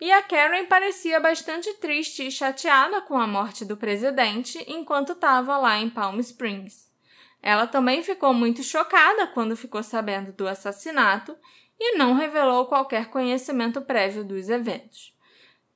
[0.00, 5.58] E a Karen parecia bastante triste e chateada com a morte do presidente enquanto estava
[5.58, 6.88] lá em Palm Springs.
[7.42, 11.36] Ela também ficou muito chocada quando ficou sabendo do assassinato
[11.78, 15.16] e não revelou qualquer conhecimento prévio dos eventos.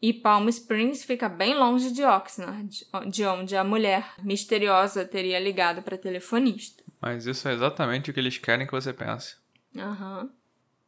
[0.00, 5.80] E Palm Springs fica bem longe de Oxnard, de onde a mulher misteriosa teria ligado
[5.80, 6.82] para telefonista.
[7.00, 9.36] Mas isso é exatamente o que eles querem que você pense.
[9.74, 10.28] Uhum.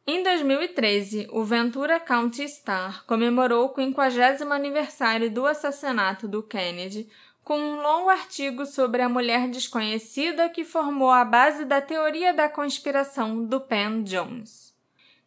[0.07, 7.09] Em 2013, o Ventura County Star comemorou o 50 aniversário do assassinato do Kennedy
[7.43, 12.47] com um longo artigo sobre a mulher desconhecida que formou a base da teoria da
[12.47, 14.75] conspiração do Penn Jones.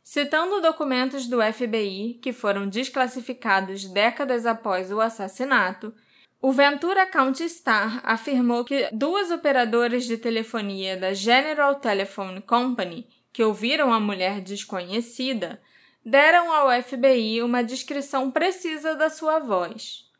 [0.04, 5.92] Citando documentos do FBI que foram desclassificados décadas após o assassinato,
[6.40, 13.08] o Ventura County Star afirmou que duas operadoras de telefonia da General Telephone Company,
[13.38, 15.62] que ouviram a mulher desconhecida,
[16.04, 20.10] deram ao FBI uma descrição precisa da sua voz.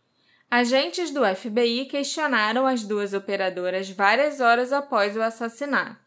[0.49, 5.99] Agentes do FBI questionaram as duas operadoras várias horas após o assassinato.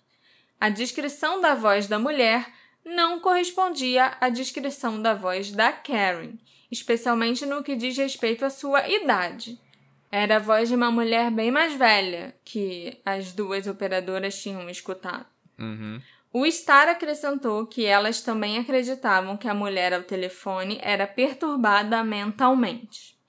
[0.58, 2.50] A descrição da voz da mulher
[2.86, 6.36] não correspondia à descrição da voz da Karen,
[6.72, 9.60] especialmente no que diz respeito à sua idade.
[10.10, 15.26] Era a voz de uma mulher bem mais velha que as duas operadoras tinham escutado.
[15.60, 16.02] Uhum.
[16.34, 23.20] O Star acrescentou que elas também acreditavam que a mulher ao telefone era perturbada mentalmente.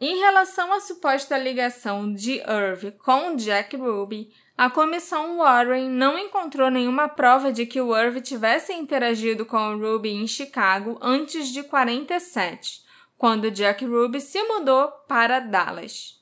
[0.00, 6.70] Em relação à suposta ligação de Irv com Jack Ruby, a comissão Warren não encontrou
[6.70, 11.64] nenhuma prova de que o Irv tivesse interagido com o Ruby em Chicago antes de
[11.64, 12.82] 47,
[13.18, 16.20] quando Jack Ruby se mudou para Dallas.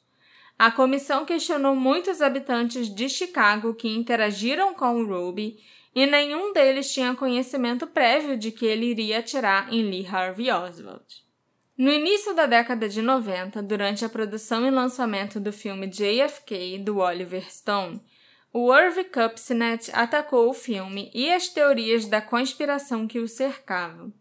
[0.59, 5.59] A comissão questionou muitos habitantes de Chicago que interagiram com o Ruby
[5.95, 11.05] e nenhum deles tinha conhecimento prévio de que ele iria atirar em Lee Harvey Oswald.
[11.77, 16.99] No início da década de 90, durante a produção e lançamento do filme JFK do
[16.99, 18.01] Oliver Stone,
[18.53, 24.13] o Irv Kupcinet atacou o filme e as teorias da conspiração que o cercavam.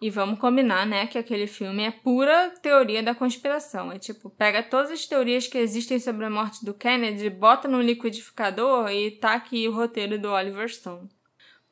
[0.00, 3.90] E vamos combinar, né, que aquele filme é pura teoria da conspiração.
[3.90, 7.80] É tipo, pega todas as teorias que existem sobre a morte do Kennedy, bota no
[7.80, 11.08] liquidificador e tá aqui o roteiro do Oliver Stone.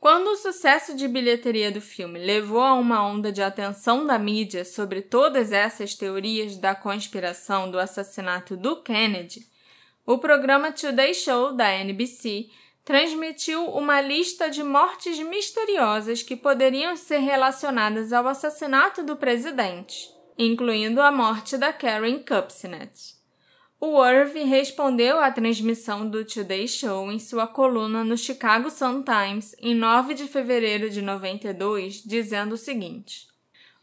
[0.05, 4.64] Quando o sucesso de bilheteria do filme levou a uma onda de atenção da mídia
[4.64, 9.47] sobre todas essas teorias da conspiração do assassinato do Kennedy,
[10.07, 12.51] o programa Today Show da NBC
[12.85, 21.01] transmitiu uma lista de mortes misteriosas que poderiam ser relacionadas ao assassinato do presidente, incluindo
[21.01, 23.14] a morte da Karen Kupcinet.
[23.80, 29.74] O Irv respondeu à transmissão do Today Show em sua coluna no Chicago Sun-Times em
[29.74, 33.26] 9 de fevereiro de 92, dizendo o seguinte: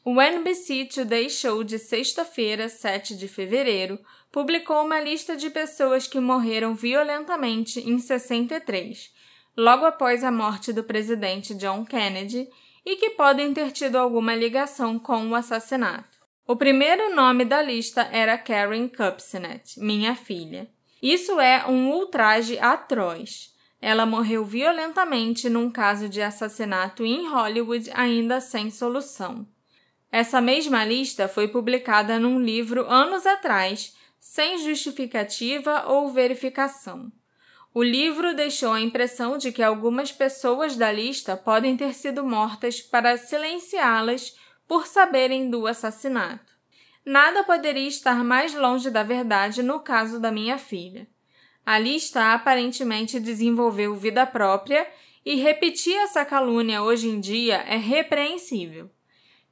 [0.04, 4.00] O NBC Today Show de sexta-feira, 7 de fevereiro,
[4.32, 9.12] publicou uma lista de pessoas que morreram violentamente em 63,
[9.56, 12.50] logo após a morte do presidente John Kennedy,
[12.84, 16.18] e que podem ter tido alguma ligação com o assassinato.
[16.48, 20.68] O primeiro nome da lista era Karen Kupcinet, minha filha.
[21.00, 23.54] Isso é um ultraje atroz.
[23.80, 29.46] Ela morreu violentamente num caso de assassinato em Hollywood ainda sem solução.
[30.12, 37.12] Essa mesma lista foi publicada num livro anos atrás, sem justificativa ou verificação.
[37.74, 42.82] O livro deixou a impressão de que algumas pessoas da lista podem ter sido mortas
[42.82, 44.36] para silenciá-las
[44.68, 46.54] por saberem do assassinato.
[47.06, 51.08] Nada poderia estar mais longe da verdade no caso da minha filha.
[51.66, 54.86] A lista aparentemente desenvolveu vida própria
[55.26, 58.90] e repetir essa calúnia hoje em dia é repreensível.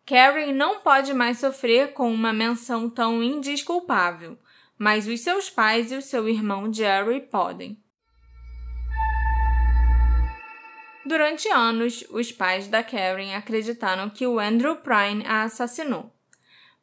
[0.09, 4.39] Carrie não pode mais sofrer com uma menção tão indisculpável,
[4.75, 7.77] mas os seus pais e o seu irmão Jerry podem.
[11.05, 16.11] Durante anos, os pais da Karen acreditaram que o Andrew Prine a assassinou.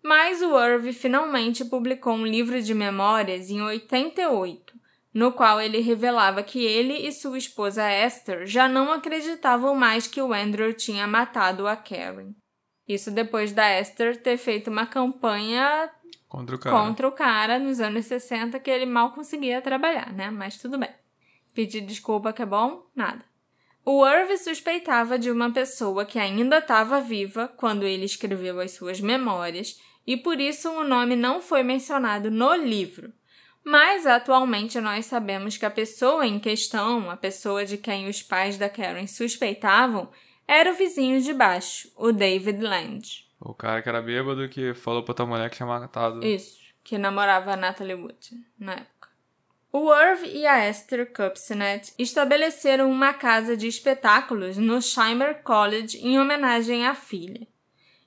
[0.00, 4.72] Mas o Irv finalmente publicou um livro de memórias em 88,
[5.12, 10.22] no qual ele revelava que ele e sua esposa Esther já não acreditavam mais que
[10.22, 12.32] o Andrew tinha matado a Karen.
[12.88, 15.90] Isso depois da Esther ter feito uma campanha
[16.28, 20.30] contra o cara, contra o cara nos anos 60 que ele mal conseguia trabalhar, né?
[20.30, 20.90] Mas tudo bem.
[21.52, 22.86] Pedir desculpa que é bom?
[22.94, 23.24] Nada.
[23.84, 29.00] O Irv suspeitava de uma pessoa que ainda estava viva quando ele escreveu as suas
[29.00, 33.12] memórias e por isso o nome não foi mencionado no livro.
[33.64, 38.56] Mas atualmente nós sabemos que a pessoa em questão, a pessoa de quem os pais
[38.56, 40.08] da Karen suspeitavam,
[40.46, 43.26] era o vizinho de baixo, o David Land.
[43.40, 46.24] O cara que era bêbado que falou pra tua mulher que tinha matado.
[46.24, 49.08] Isso, que namorava a Natalie Wood na época.
[49.72, 56.18] O Irv e a Esther Kupcinet estabeleceram uma casa de espetáculos no Shimer College em
[56.18, 57.46] homenagem à filha.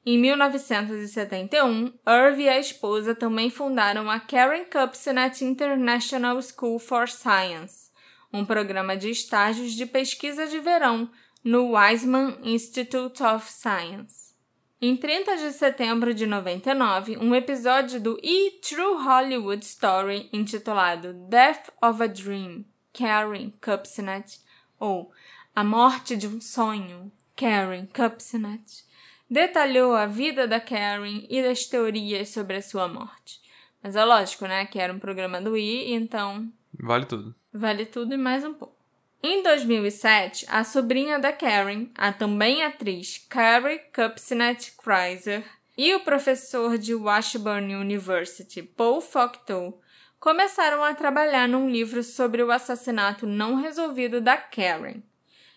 [0.05, 7.91] Em 1971, Irv e a esposa também fundaram a Karen Kupcinet International School for Science,
[8.33, 11.11] um programa de estágios de pesquisa de verão
[11.43, 14.33] no Weizmann Institute of Science.
[14.81, 18.51] Em 30 de setembro de 99, um episódio do E!
[18.61, 24.39] True Hollywood Story intitulado Death of a Dream, Karen Kupcinet,
[24.79, 25.11] ou
[25.55, 28.85] A Morte de um Sonho, Karen Kupcinet,
[29.29, 33.41] detalhou a vida da Karen e das teorias sobre a sua morte.
[33.83, 37.35] Mas é lógico, né, que era um programa do I, então Vale tudo.
[37.53, 38.78] Vale tudo e mais um pouco.
[39.21, 45.43] Em 2007, a sobrinha da Karen, a também atriz Carrie Kupcinet Kreiser,
[45.77, 49.81] e o professor de Washburn University, Paul Focteau,
[50.21, 55.01] começaram a trabalhar num livro sobre o assassinato não resolvido da Karen.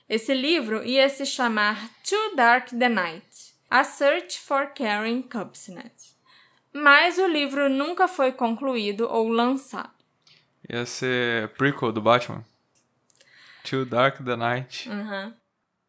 [0.09, 6.17] Esse livro ia se chamar Too Dark the Night: A Search for Karen Kupcinet.
[6.73, 9.93] Mas o livro nunca foi concluído ou lançado.
[10.69, 12.45] Ia ser prequel do Batman.
[13.63, 14.89] Too Dark the Night.
[14.89, 15.33] Uhum.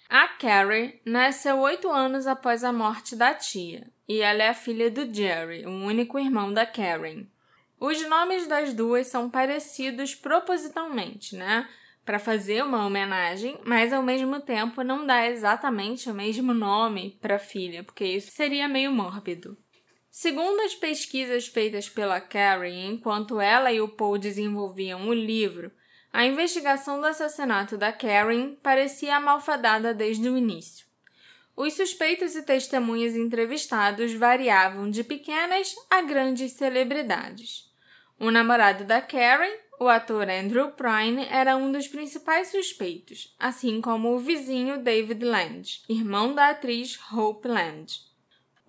[0.10, 4.92] A Carrie nasceu oito anos após a morte da tia, e ela é a filha
[4.92, 7.26] do Jerry, o único irmão da Karen.
[7.80, 11.68] Os nomes das duas são parecidos propositalmente, né?
[12.06, 17.38] Para fazer uma homenagem, mas ao mesmo tempo não dá exatamente o mesmo nome para
[17.38, 19.58] a filha, porque isso seria meio mórbido.
[20.12, 25.72] Segundo as pesquisas feitas pela Carrie enquanto ela e o Paul desenvolviam o livro,
[26.14, 30.86] a investigação do assassinato da Karen parecia malfadada desde o início.
[31.58, 37.68] Os suspeitos e testemunhas entrevistados variavam de pequenas a grandes celebridades.
[38.20, 44.14] O namorado da Karen, o ator Andrew Prine, era um dos principais suspeitos, assim como
[44.14, 48.13] o vizinho David Land, irmão da atriz Hope Land.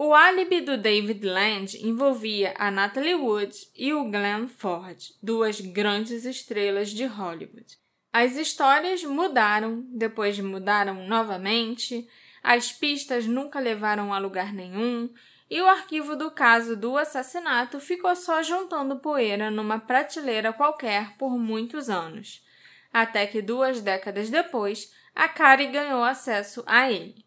[0.06, 6.26] O álibi do David Land envolvia a Natalie Wood e o Glenn Ford, duas grandes
[6.26, 7.78] estrelas de Hollywood.
[8.12, 12.06] As histórias mudaram, depois mudaram novamente,
[12.42, 15.08] as pistas nunca levaram a lugar nenhum,
[15.48, 21.38] e o arquivo do caso do assassinato ficou só juntando poeira numa prateleira qualquer por
[21.38, 22.44] muitos anos,
[22.92, 27.23] até que duas décadas depois a Carrie ganhou acesso a ele.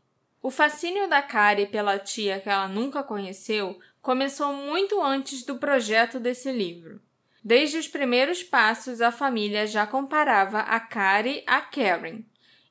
[0.47, 6.21] O fascínio da Kari pela tia que ela nunca conheceu começou muito antes do projeto
[6.21, 7.01] desse livro.
[7.43, 12.23] Desde os primeiros passos, a família já comparava a Kari a Karen,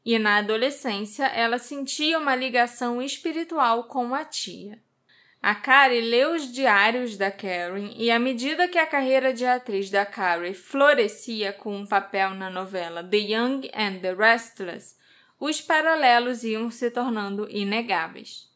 [0.02, 4.82] e na adolescência ela sentia uma ligação espiritual com a tia.
[5.42, 9.90] A Kari leu os diários da Karen e, à medida que a carreira de atriz
[9.90, 14.96] da Kari florescia com um papel na novela The Young and the Restless,
[15.38, 18.46] os paralelos iam se tornando inegáveis.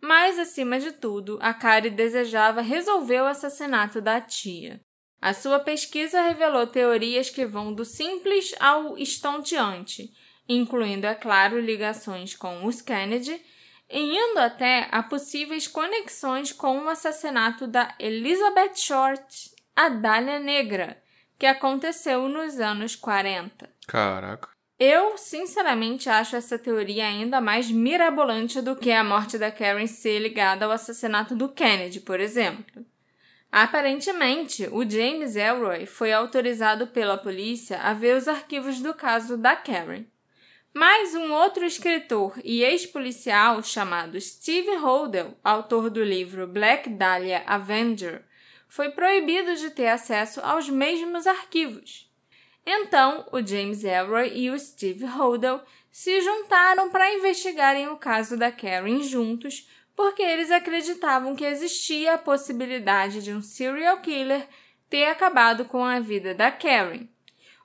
[0.00, 4.80] Mas, acima de tudo, a Kari desejava resolver o assassinato da tia.
[5.20, 10.10] A sua pesquisa revelou teorias que vão do simples ao estonteante,
[10.48, 13.40] incluindo, é claro, ligações com os Kennedy,
[13.90, 21.02] e indo até a possíveis conexões com o assassinato da Elizabeth Short, a Dália Negra,
[21.38, 23.68] que aconteceu nos anos 40.
[23.86, 24.59] Caraca.
[24.82, 30.18] Eu, sinceramente, acho essa teoria ainda mais mirabolante do que a morte da Karen ser
[30.20, 32.82] ligada ao assassinato do Kennedy, por exemplo.
[33.52, 39.54] Aparentemente, o James Elroy foi autorizado pela polícia a ver os arquivos do caso da
[39.54, 40.06] Karen.
[40.72, 48.24] Mas um outro escritor e ex-policial chamado Steve Holdell, autor do livro Black Dahlia Avenger,
[48.66, 52.09] foi proibido de ter acesso aos mesmos arquivos.
[52.66, 58.52] Então, o James Elroy e o Steve Holdell se juntaram para investigarem o caso da
[58.52, 64.46] Karen juntos, porque eles acreditavam que existia a possibilidade de um serial killer
[64.88, 67.08] ter acabado com a vida da Karen.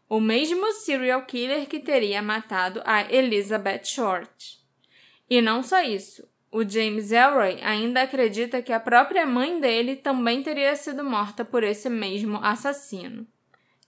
[0.07, 4.59] O mesmo serial killer que teria matado a Elizabeth Short.
[5.29, 10.43] E não só isso, o James Elroy ainda acredita que a própria mãe dele também
[10.43, 13.27] teria sido morta por esse mesmo assassino.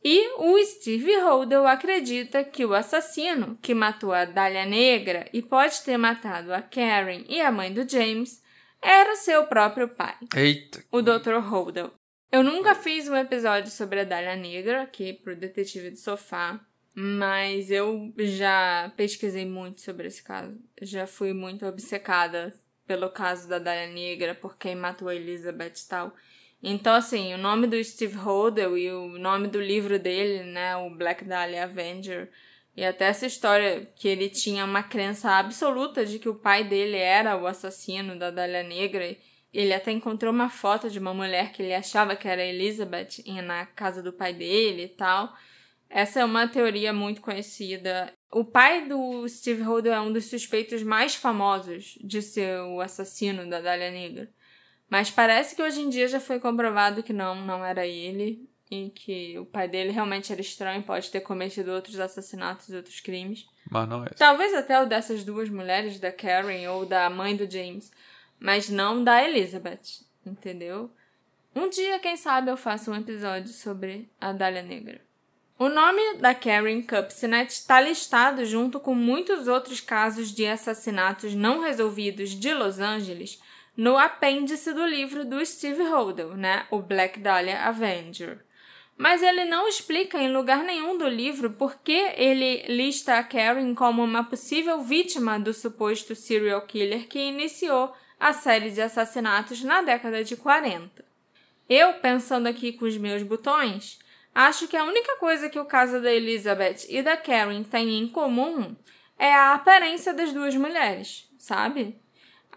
[0.10, 5.82] E o Steve Holdell acredita que o assassino, que matou a Dália Negra e pode
[5.82, 8.42] ter matado a Karen e a mãe do James,
[8.82, 10.16] era seu próprio pai.
[10.34, 10.82] Eita.
[10.90, 11.40] O Dr.
[11.42, 11.92] Holdell.
[12.32, 16.58] Eu nunca fiz um episódio sobre a Dália Negra aqui pro Detetive do Sofá,
[16.96, 20.58] mas eu já pesquisei muito sobre esse caso.
[20.82, 25.90] Já fui muito obcecada pelo caso da Dália Negra, por quem matou a Elizabeth e
[25.90, 26.16] tal.
[26.62, 30.90] Então, assim, o nome do Steve Holdell e o nome do livro dele, né, o
[30.90, 32.30] Black Dahlia Avenger,
[32.76, 36.98] e até essa história que ele tinha uma crença absoluta de que o pai dele
[36.98, 39.18] era o assassino da Dália Negra.
[39.52, 43.66] Ele até encontrou uma foto de uma mulher que ele achava que era Elizabeth na
[43.66, 45.34] casa do pai dele e tal.
[45.90, 48.14] Essa é uma teoria muito conhecida.
[48.32, 53.50] O pai do Steve Holder é um dos suspeitos mais famosos de ser o assassino
[53.50, 54.30] da Dália Negra.
[54.90, 58.48] Mas parece que hoje em dia já foi comprovado que não, não era ele.
[58.70, 63.00] E que o pai dele realmente era estranho, pode ter cometido outros assassinatos e outros
[63.00, 63.48] crimes.
[63.70, 64.10] Mas não é.
[64.10, 67.90] Talvez até o dessas duas mulheres, da Karen ou da mãe do James.
[68.38, 70.92] Mas não da Elizabeth, entendeu?
[71.56, 75.02] Um dia, quem sabe, eu faço um episódio sobre a Dália Negra.
[75.58, 81.62] O nome da Karen Cupsinet está listado junto com muitos outros casos de assassinatos não
[81.62, 83.42] resolvidos de Los Angeles
[83.78, 86.66] no apêndice do livro do Steve Holdell, né?
[86.72, 88.44] O Black Dahlia Avenger.
[88.98, 93.76] Mas ele não explica em lugar nenhum do livro por que ele lista a Karen
[93.76, 99.84] como uma possível vítima do suposto serial killer que iniciou a série de assassinatos na
[99.84, 101.06] década de 40.
[101.70, 104.00] Eu, pensando aqui com os meus botões,
[104.38, 108.08] Acho que a única coisa que o caso da Elizabeth e da Karen têm em
[108.08, 108.76] comum
[109.18, 112.00] é a aparência das duas mulheres, sabe?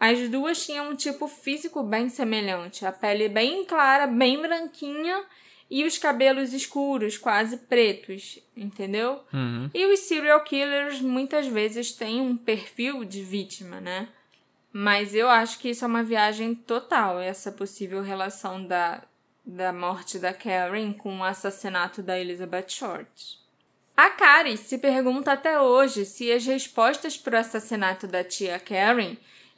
[0.01, 5.22] As duas tinham um tipo físico bem semelhante, a pele bem clara, bem branquinha
[5.70, 9.20] e os cabelos escuros, quase pretos, entendeu?
[9.30, 9.68] Uhum.
[9.74, 14.09] E os serial killers muitas vezes têm um perfil de vítima, né?
[14.72, 19.03] Mas eu acho que isso é uma viagem total, essa possível relação da,
[19.44, 23.38] da morte da Karen com o assassinato da Elizabeth Short.
[23.94, 29.16] A Kari se pergunta até hoje se as respostas para o assassinato da tia Karen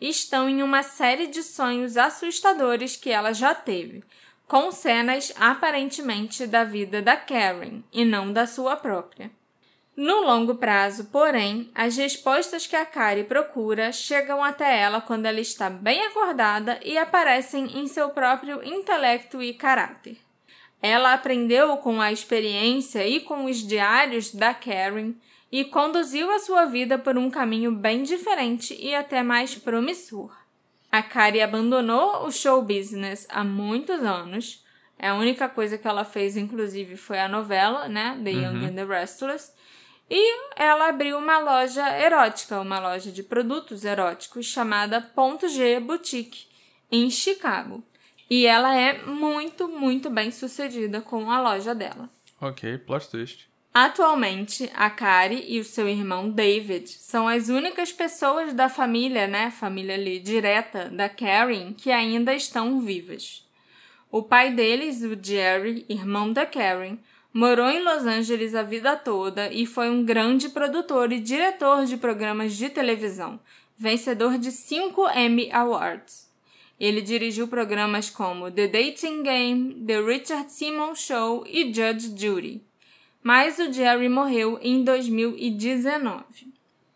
[0.08, 4.02] estão em uma série de sonhos assustadores que ela já teve,
[4.48, 9.30] com cenas aparentemente da vida da Karen e não da sua própria.
[9.96, 15.40] No longo prazo, porém, as respostas que a Kari procura chegam até ela quando ela
[15.40, 20.16] está bem acordada e aparecem em seu próprio intelecto e caráter.
[20.80, 25.12] Ela aprendeu com a experiência e com os diários da Karen
[25.52, 30.34] e conduziu a sua vida por um caminho bem diferente e até mais promissor.
[30.90, 34.64] A Kari abandonou o show business há muitos anos.
[34.98, 38.18] A única coisa que ela fez, inclusive, foi a novela, né?
[38.24, 38.64] The Young Uhum.
[38.68, 39.52] and the Restless.
[40.10, 46.46] E ela abriu uma loja erótica, uma loja de produtos eróticos chamada Ponto G Boutique,
[46.90, 47.82] em Chicago.
[48.28, 52.08] E ela é muito, muito bem sucedida com a loja dela.
[52.40, 53.48] Ok, plot twist.
[53.74, 59.50] Atualmente, a Kari e o seu irmão David são as únicas pessoas da família, né,
[59.50, 63.48] família ali direta da Karen, que ainda estão vivas.
[64.10, 66.98] O pai deles, o Jerry, irmão da Karen,
[67.32, 71.96] morou em Los Angeles a vida toda e foi um grande produtor e diretor de
[71.96, 73.40] programas de televisão,
[73.78, 76.30] vencedor de cinco Emmy Awards.
[76.78, 82.71] Ele dirigiu programas como The Dating Game, The Richard Simmons Show e Judge Judy
[83.22, 86.52] mas o Jerry morreu em 2019.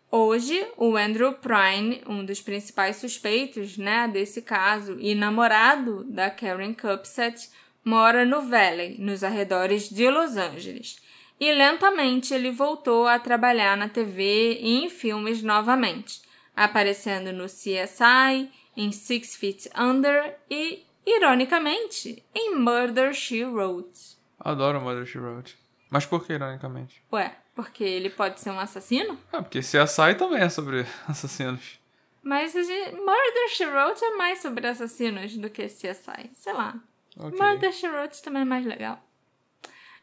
[0.09, 6.73] Hoje, o Andrew Prine, um dos principais suspeitos né, desse caso e namorado da Karen
[6.73, 7.49] Cupset,
[7.83, 10.97] mora no Valley, nos arredores de Los Angeles.
[11.39, 16.21] E lentamente ele voltou a trabalhar na TV e em filmes novamente,
[16.55, 24.17] aparecendo no CSI, em Six Feet Under e, ironicamente, em Murder She Wrote.
[24.39, 25.66] Adoro Mother She Wrote.
[25.89, 27.01] Mas por que, ironicamente?
[27.11, 29.17] Ué, porque ele pode ser um assassino?
[29.31, 31.79] Ah, porque CSI também é sobre assassinos.
[32.21, 36.29] Mas gente- Murder, She Wrote é mais sobre assassinos do que CSI.
[36.33, 36.75] Sei lá.
[37.17, 37.39] Ok.
[37.39, 39.01] Murder, She Wrote também é mais legal.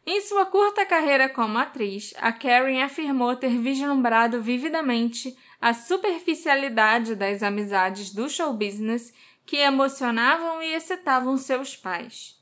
[0.06, 7.42] Em sua curta carreira como atriz, a Karen afirmou ter vislumbrado vividamente a superficialidade das
[7.42, 9.12] amizades do show business
[9.46, 12.38] que emocionavam e excitavam seus pais.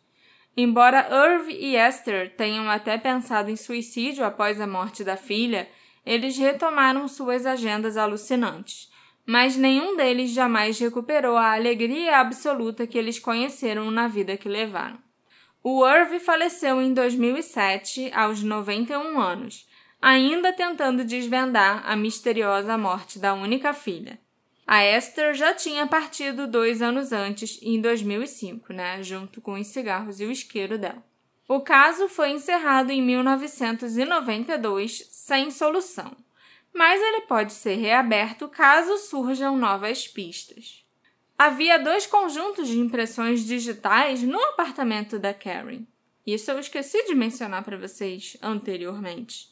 [0.57, 5.68] Embora Irv e Esther tenham até pensado em suicídio após a morte da filha,
[6.05, 8.90] eles retomaram suas agendas alucinantes.
[9.24, 14.98] Mas nenhum deles jamais recuperou a alegria absoluta que eles conheceram na vida que levaram.
[15.62, 19.68] O Irv faleceu em 2007, aos 91 anos,
[20.00, 24.18] ainda tentando desvendar a misteriosa morte da única filha.
[24.66, 30.20] A Esther já tinha partido dois anos antes, em 2005, né, junto com os cigarros
[30.20, 31.04] e o isqueiro dela.
[31.48, 36.16] O caso foi encerrado em 1992 sem solução,
[36.72, 40.82] mas ele pode ser reaberto caso surjam novas pistas.
[41.36, 45.84] Havia dois conjuntos de impressões digitais no apartamento da Karen.
[46.26, 49.51] Isso eu esqueci de mencionar para vocês anteriormente.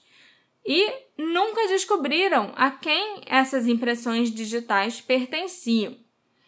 [0.64, 5.96] E nunca descobriram a quem essas impressões digitais pertenciam.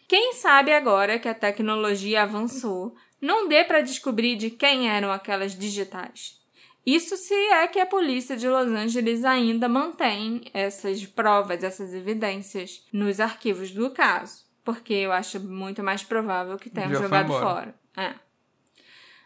[0.07, 5.57] Quem sabe agora que a tecnologia avançou, não dê para descobrir de quem eram aquelas
[5.57, 6.41] digitais.
[6.85, 12.85] Isso se é que a polícia de Los Angeles ainda mantém essas provas, essas evidências
[12.91, 14.43] nos arquivos do caso.
[14.63, 17.75] Porque eu acho muito mais provável que tenham Já jogado fora.
[17.95, 18.13] É.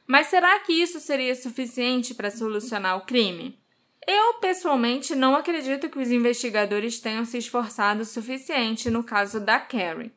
[0.05, 3.59] Mas será que isso seria suficiente para solucionar o crime?
[4.07, 9.59] Eu, pessoalmente, não acredito que os investigadores tenham se esforçado o suficiente no caso da
[9.59, 10.13] Carrie.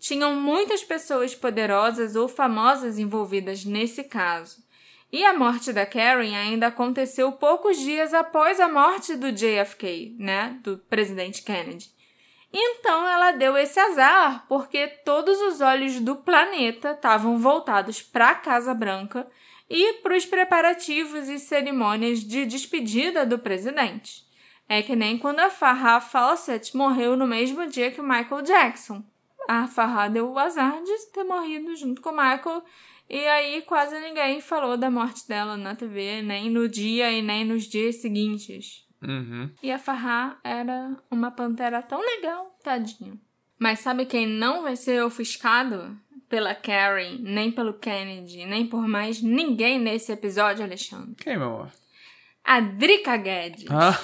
[0.00, 4.68] Tinham muitas pessoas poderosas ou famosas envolvidas nesse caso.
[5.12, 10.58] E a morte da Karen ainda aconteceu poucos dias após a morte do JFK, né,
[10.62, 11.92] do presidente Kennedy.
[12.52, 18.34] Então ela deu esse azar, porque todos os olhos do planeta estavam voltados para a
[18.34, 19.26] Casa Branca
[19.70, 24.28] e para os preparativos e cerimônias de despedida do presidente.
[24.68, 29.04] É que nem quando a Farrah Fawcett morreu no mesmo dia que o Michael Jackson.
[29.48, 32.62] A Farrah deu o azar de ter morrido junto com o Michael
[33.08, 37.44] e aí quase ninguém falou da morte dela na TV, nem no dia e nem
[37.44, 38.86] nos dias seguintes.
[39.02, 39.50] Uhum.
[39.62, 43.20] E a Farrah era uma pantera tão legal, tadinho.
[43.58, 45.96] Mas sabe quem não vai ser ofuscado
[46.30, 51.14] pela Karen, nem pelo Kennedy, nem por mais ninguém nesse episódio, Alexandre?
[51.22, 51.72] Quem, meu amor?
[52.44, 53.66] A Drica Guedes.
[53.68, 53.98] Ah,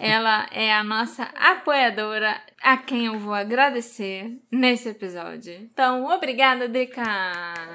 [0.00, 5.52] Ela é a nossa apoiadora, a quem eu vou agradecer nesse episódio.
[5.52, 7.02] Então, obrigada, Drica!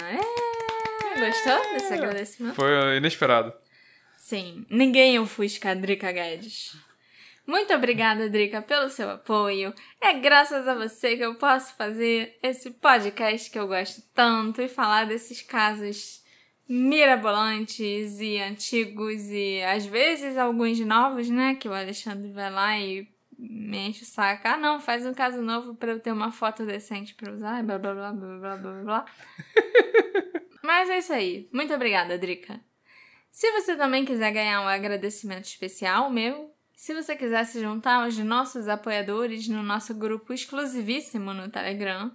[0.03, 2.55] É, Gostou desse agradecimento?
[2.55, 3.53] foi inesperado.
[4.17, 6.75] Sim, ninguém ofusca a Drica Guedes.
[7.45, 9.73] Muito obrigada, Drica, pelo seu apoio.
[10.01, 14.67] É graças a você que eu posso fazer esse podcast que eu gosto tanto e
[14.67, 16.23] falar desses casos
[16.67, 21.55] mirabolantes e antigos e às vezes alguns novos, né?
[21.55, 24.47] Que o Alexandre vai lá e me enche o saco.
[24.47, 27.77] Ah, não, faz um caso novo pra eu ter uma foto decente pra usar, blá
[27.77, 29.05] blá blá blá blá blá blá.
[30.63, 31.47] Mas é isso aí.
[31.53, 32.59] Muito obrigada, Drica.
[33.29, 38.17] Se você também quiser ganhar um agradecimento especial meu, se você quiser se juntar aos
[38.17, 42.11] nossos apoiadores no nosso grupo exclusivíssimo no Telegram,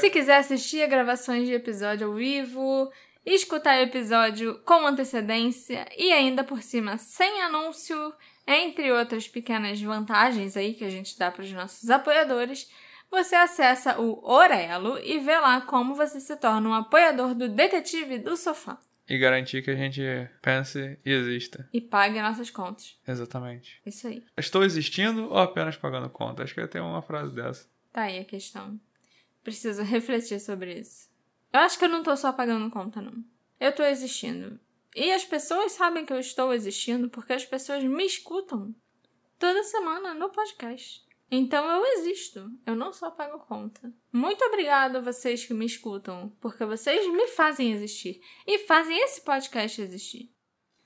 [0.00, 2.90] se quiser assistir a gravações de episódio ao vivo,
[3.24, 8.12] escutar o episódio com antecedência e ainda por cima sem anúncio,
[8.46, 12.68] entre outras pequenas vantagens aí que a gente dá para os nossos apoiadores,
[13.10, 18.18] você acessa o Orelo e vê lá como você se torna um apoiador do Detetive
[18.18, 18.78] do Sofá
[19.10, 20.00] E garantir que a gente
[20.40, 21.68] pense e exista.
[21.72, 22.96] e pague nossas contas.
[23.06, 23.82] Exatamente.
[23.84, 24.22] Isso aí.
[24.36, 26.44] Estou existindo ou apenas pagando conta?
[26.44, 27.68] Acho que eu tenho uma frase dessa.
[27.92, 28.80] Tá aí a questão.
[29.42, 31.10] Preciso refletir sobre isso.
[31.52, 33.24] Eu acho que eu não tô só pagando conta, não.
[33.58, 34.60] Eu tô existindo.
[34.94, 38.72] E as pessoas sabem que eu estou existindo porque as pessoas me escutam
[39.40, 41.02] toda semana no podcast.
[41.30, 42.50] Então eu existo.
[42.66, 43.92] Eu não só pago conta.
[44.12, 49.20] Muito obrigada a vocês que me escutam, porque vocês me fazem existir e fazem esse
[49.20, 50.30] podcast existir.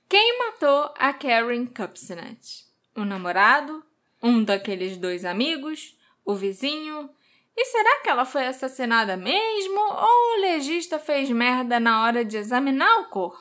[0.07, 2.67] Quem matou a Karen Cupsinet?
[2.95, 3.83] O namorado?
[4.23, 5.97] Um daqueles dois amigos?
[6.25, 7.09] O vizinho?
[7.57, 12.37] E será que ela foi assassinada mesmo ou o legista fez merda na hora de
[12.37, 13.41] examinar o corpo?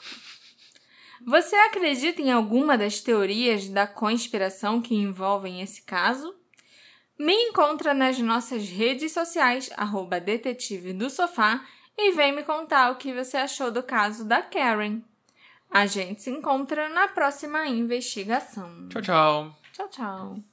[1.25, 6.35] Você acredita em alguma das teorias da conspiração que envolvem esse caso?
[7.23, 11.65] Me encontra nas nossas redes sociais, arroba detetive do sofá,
[11.97, 15.01] e vem me contar o que você achou do caso da Karen.
[15.71, 18.89] A gente se encontra na próxima investigação.
[18.89, 19.55] Tchau, tchau.
[19.71, 20.52] Tchau, tchau.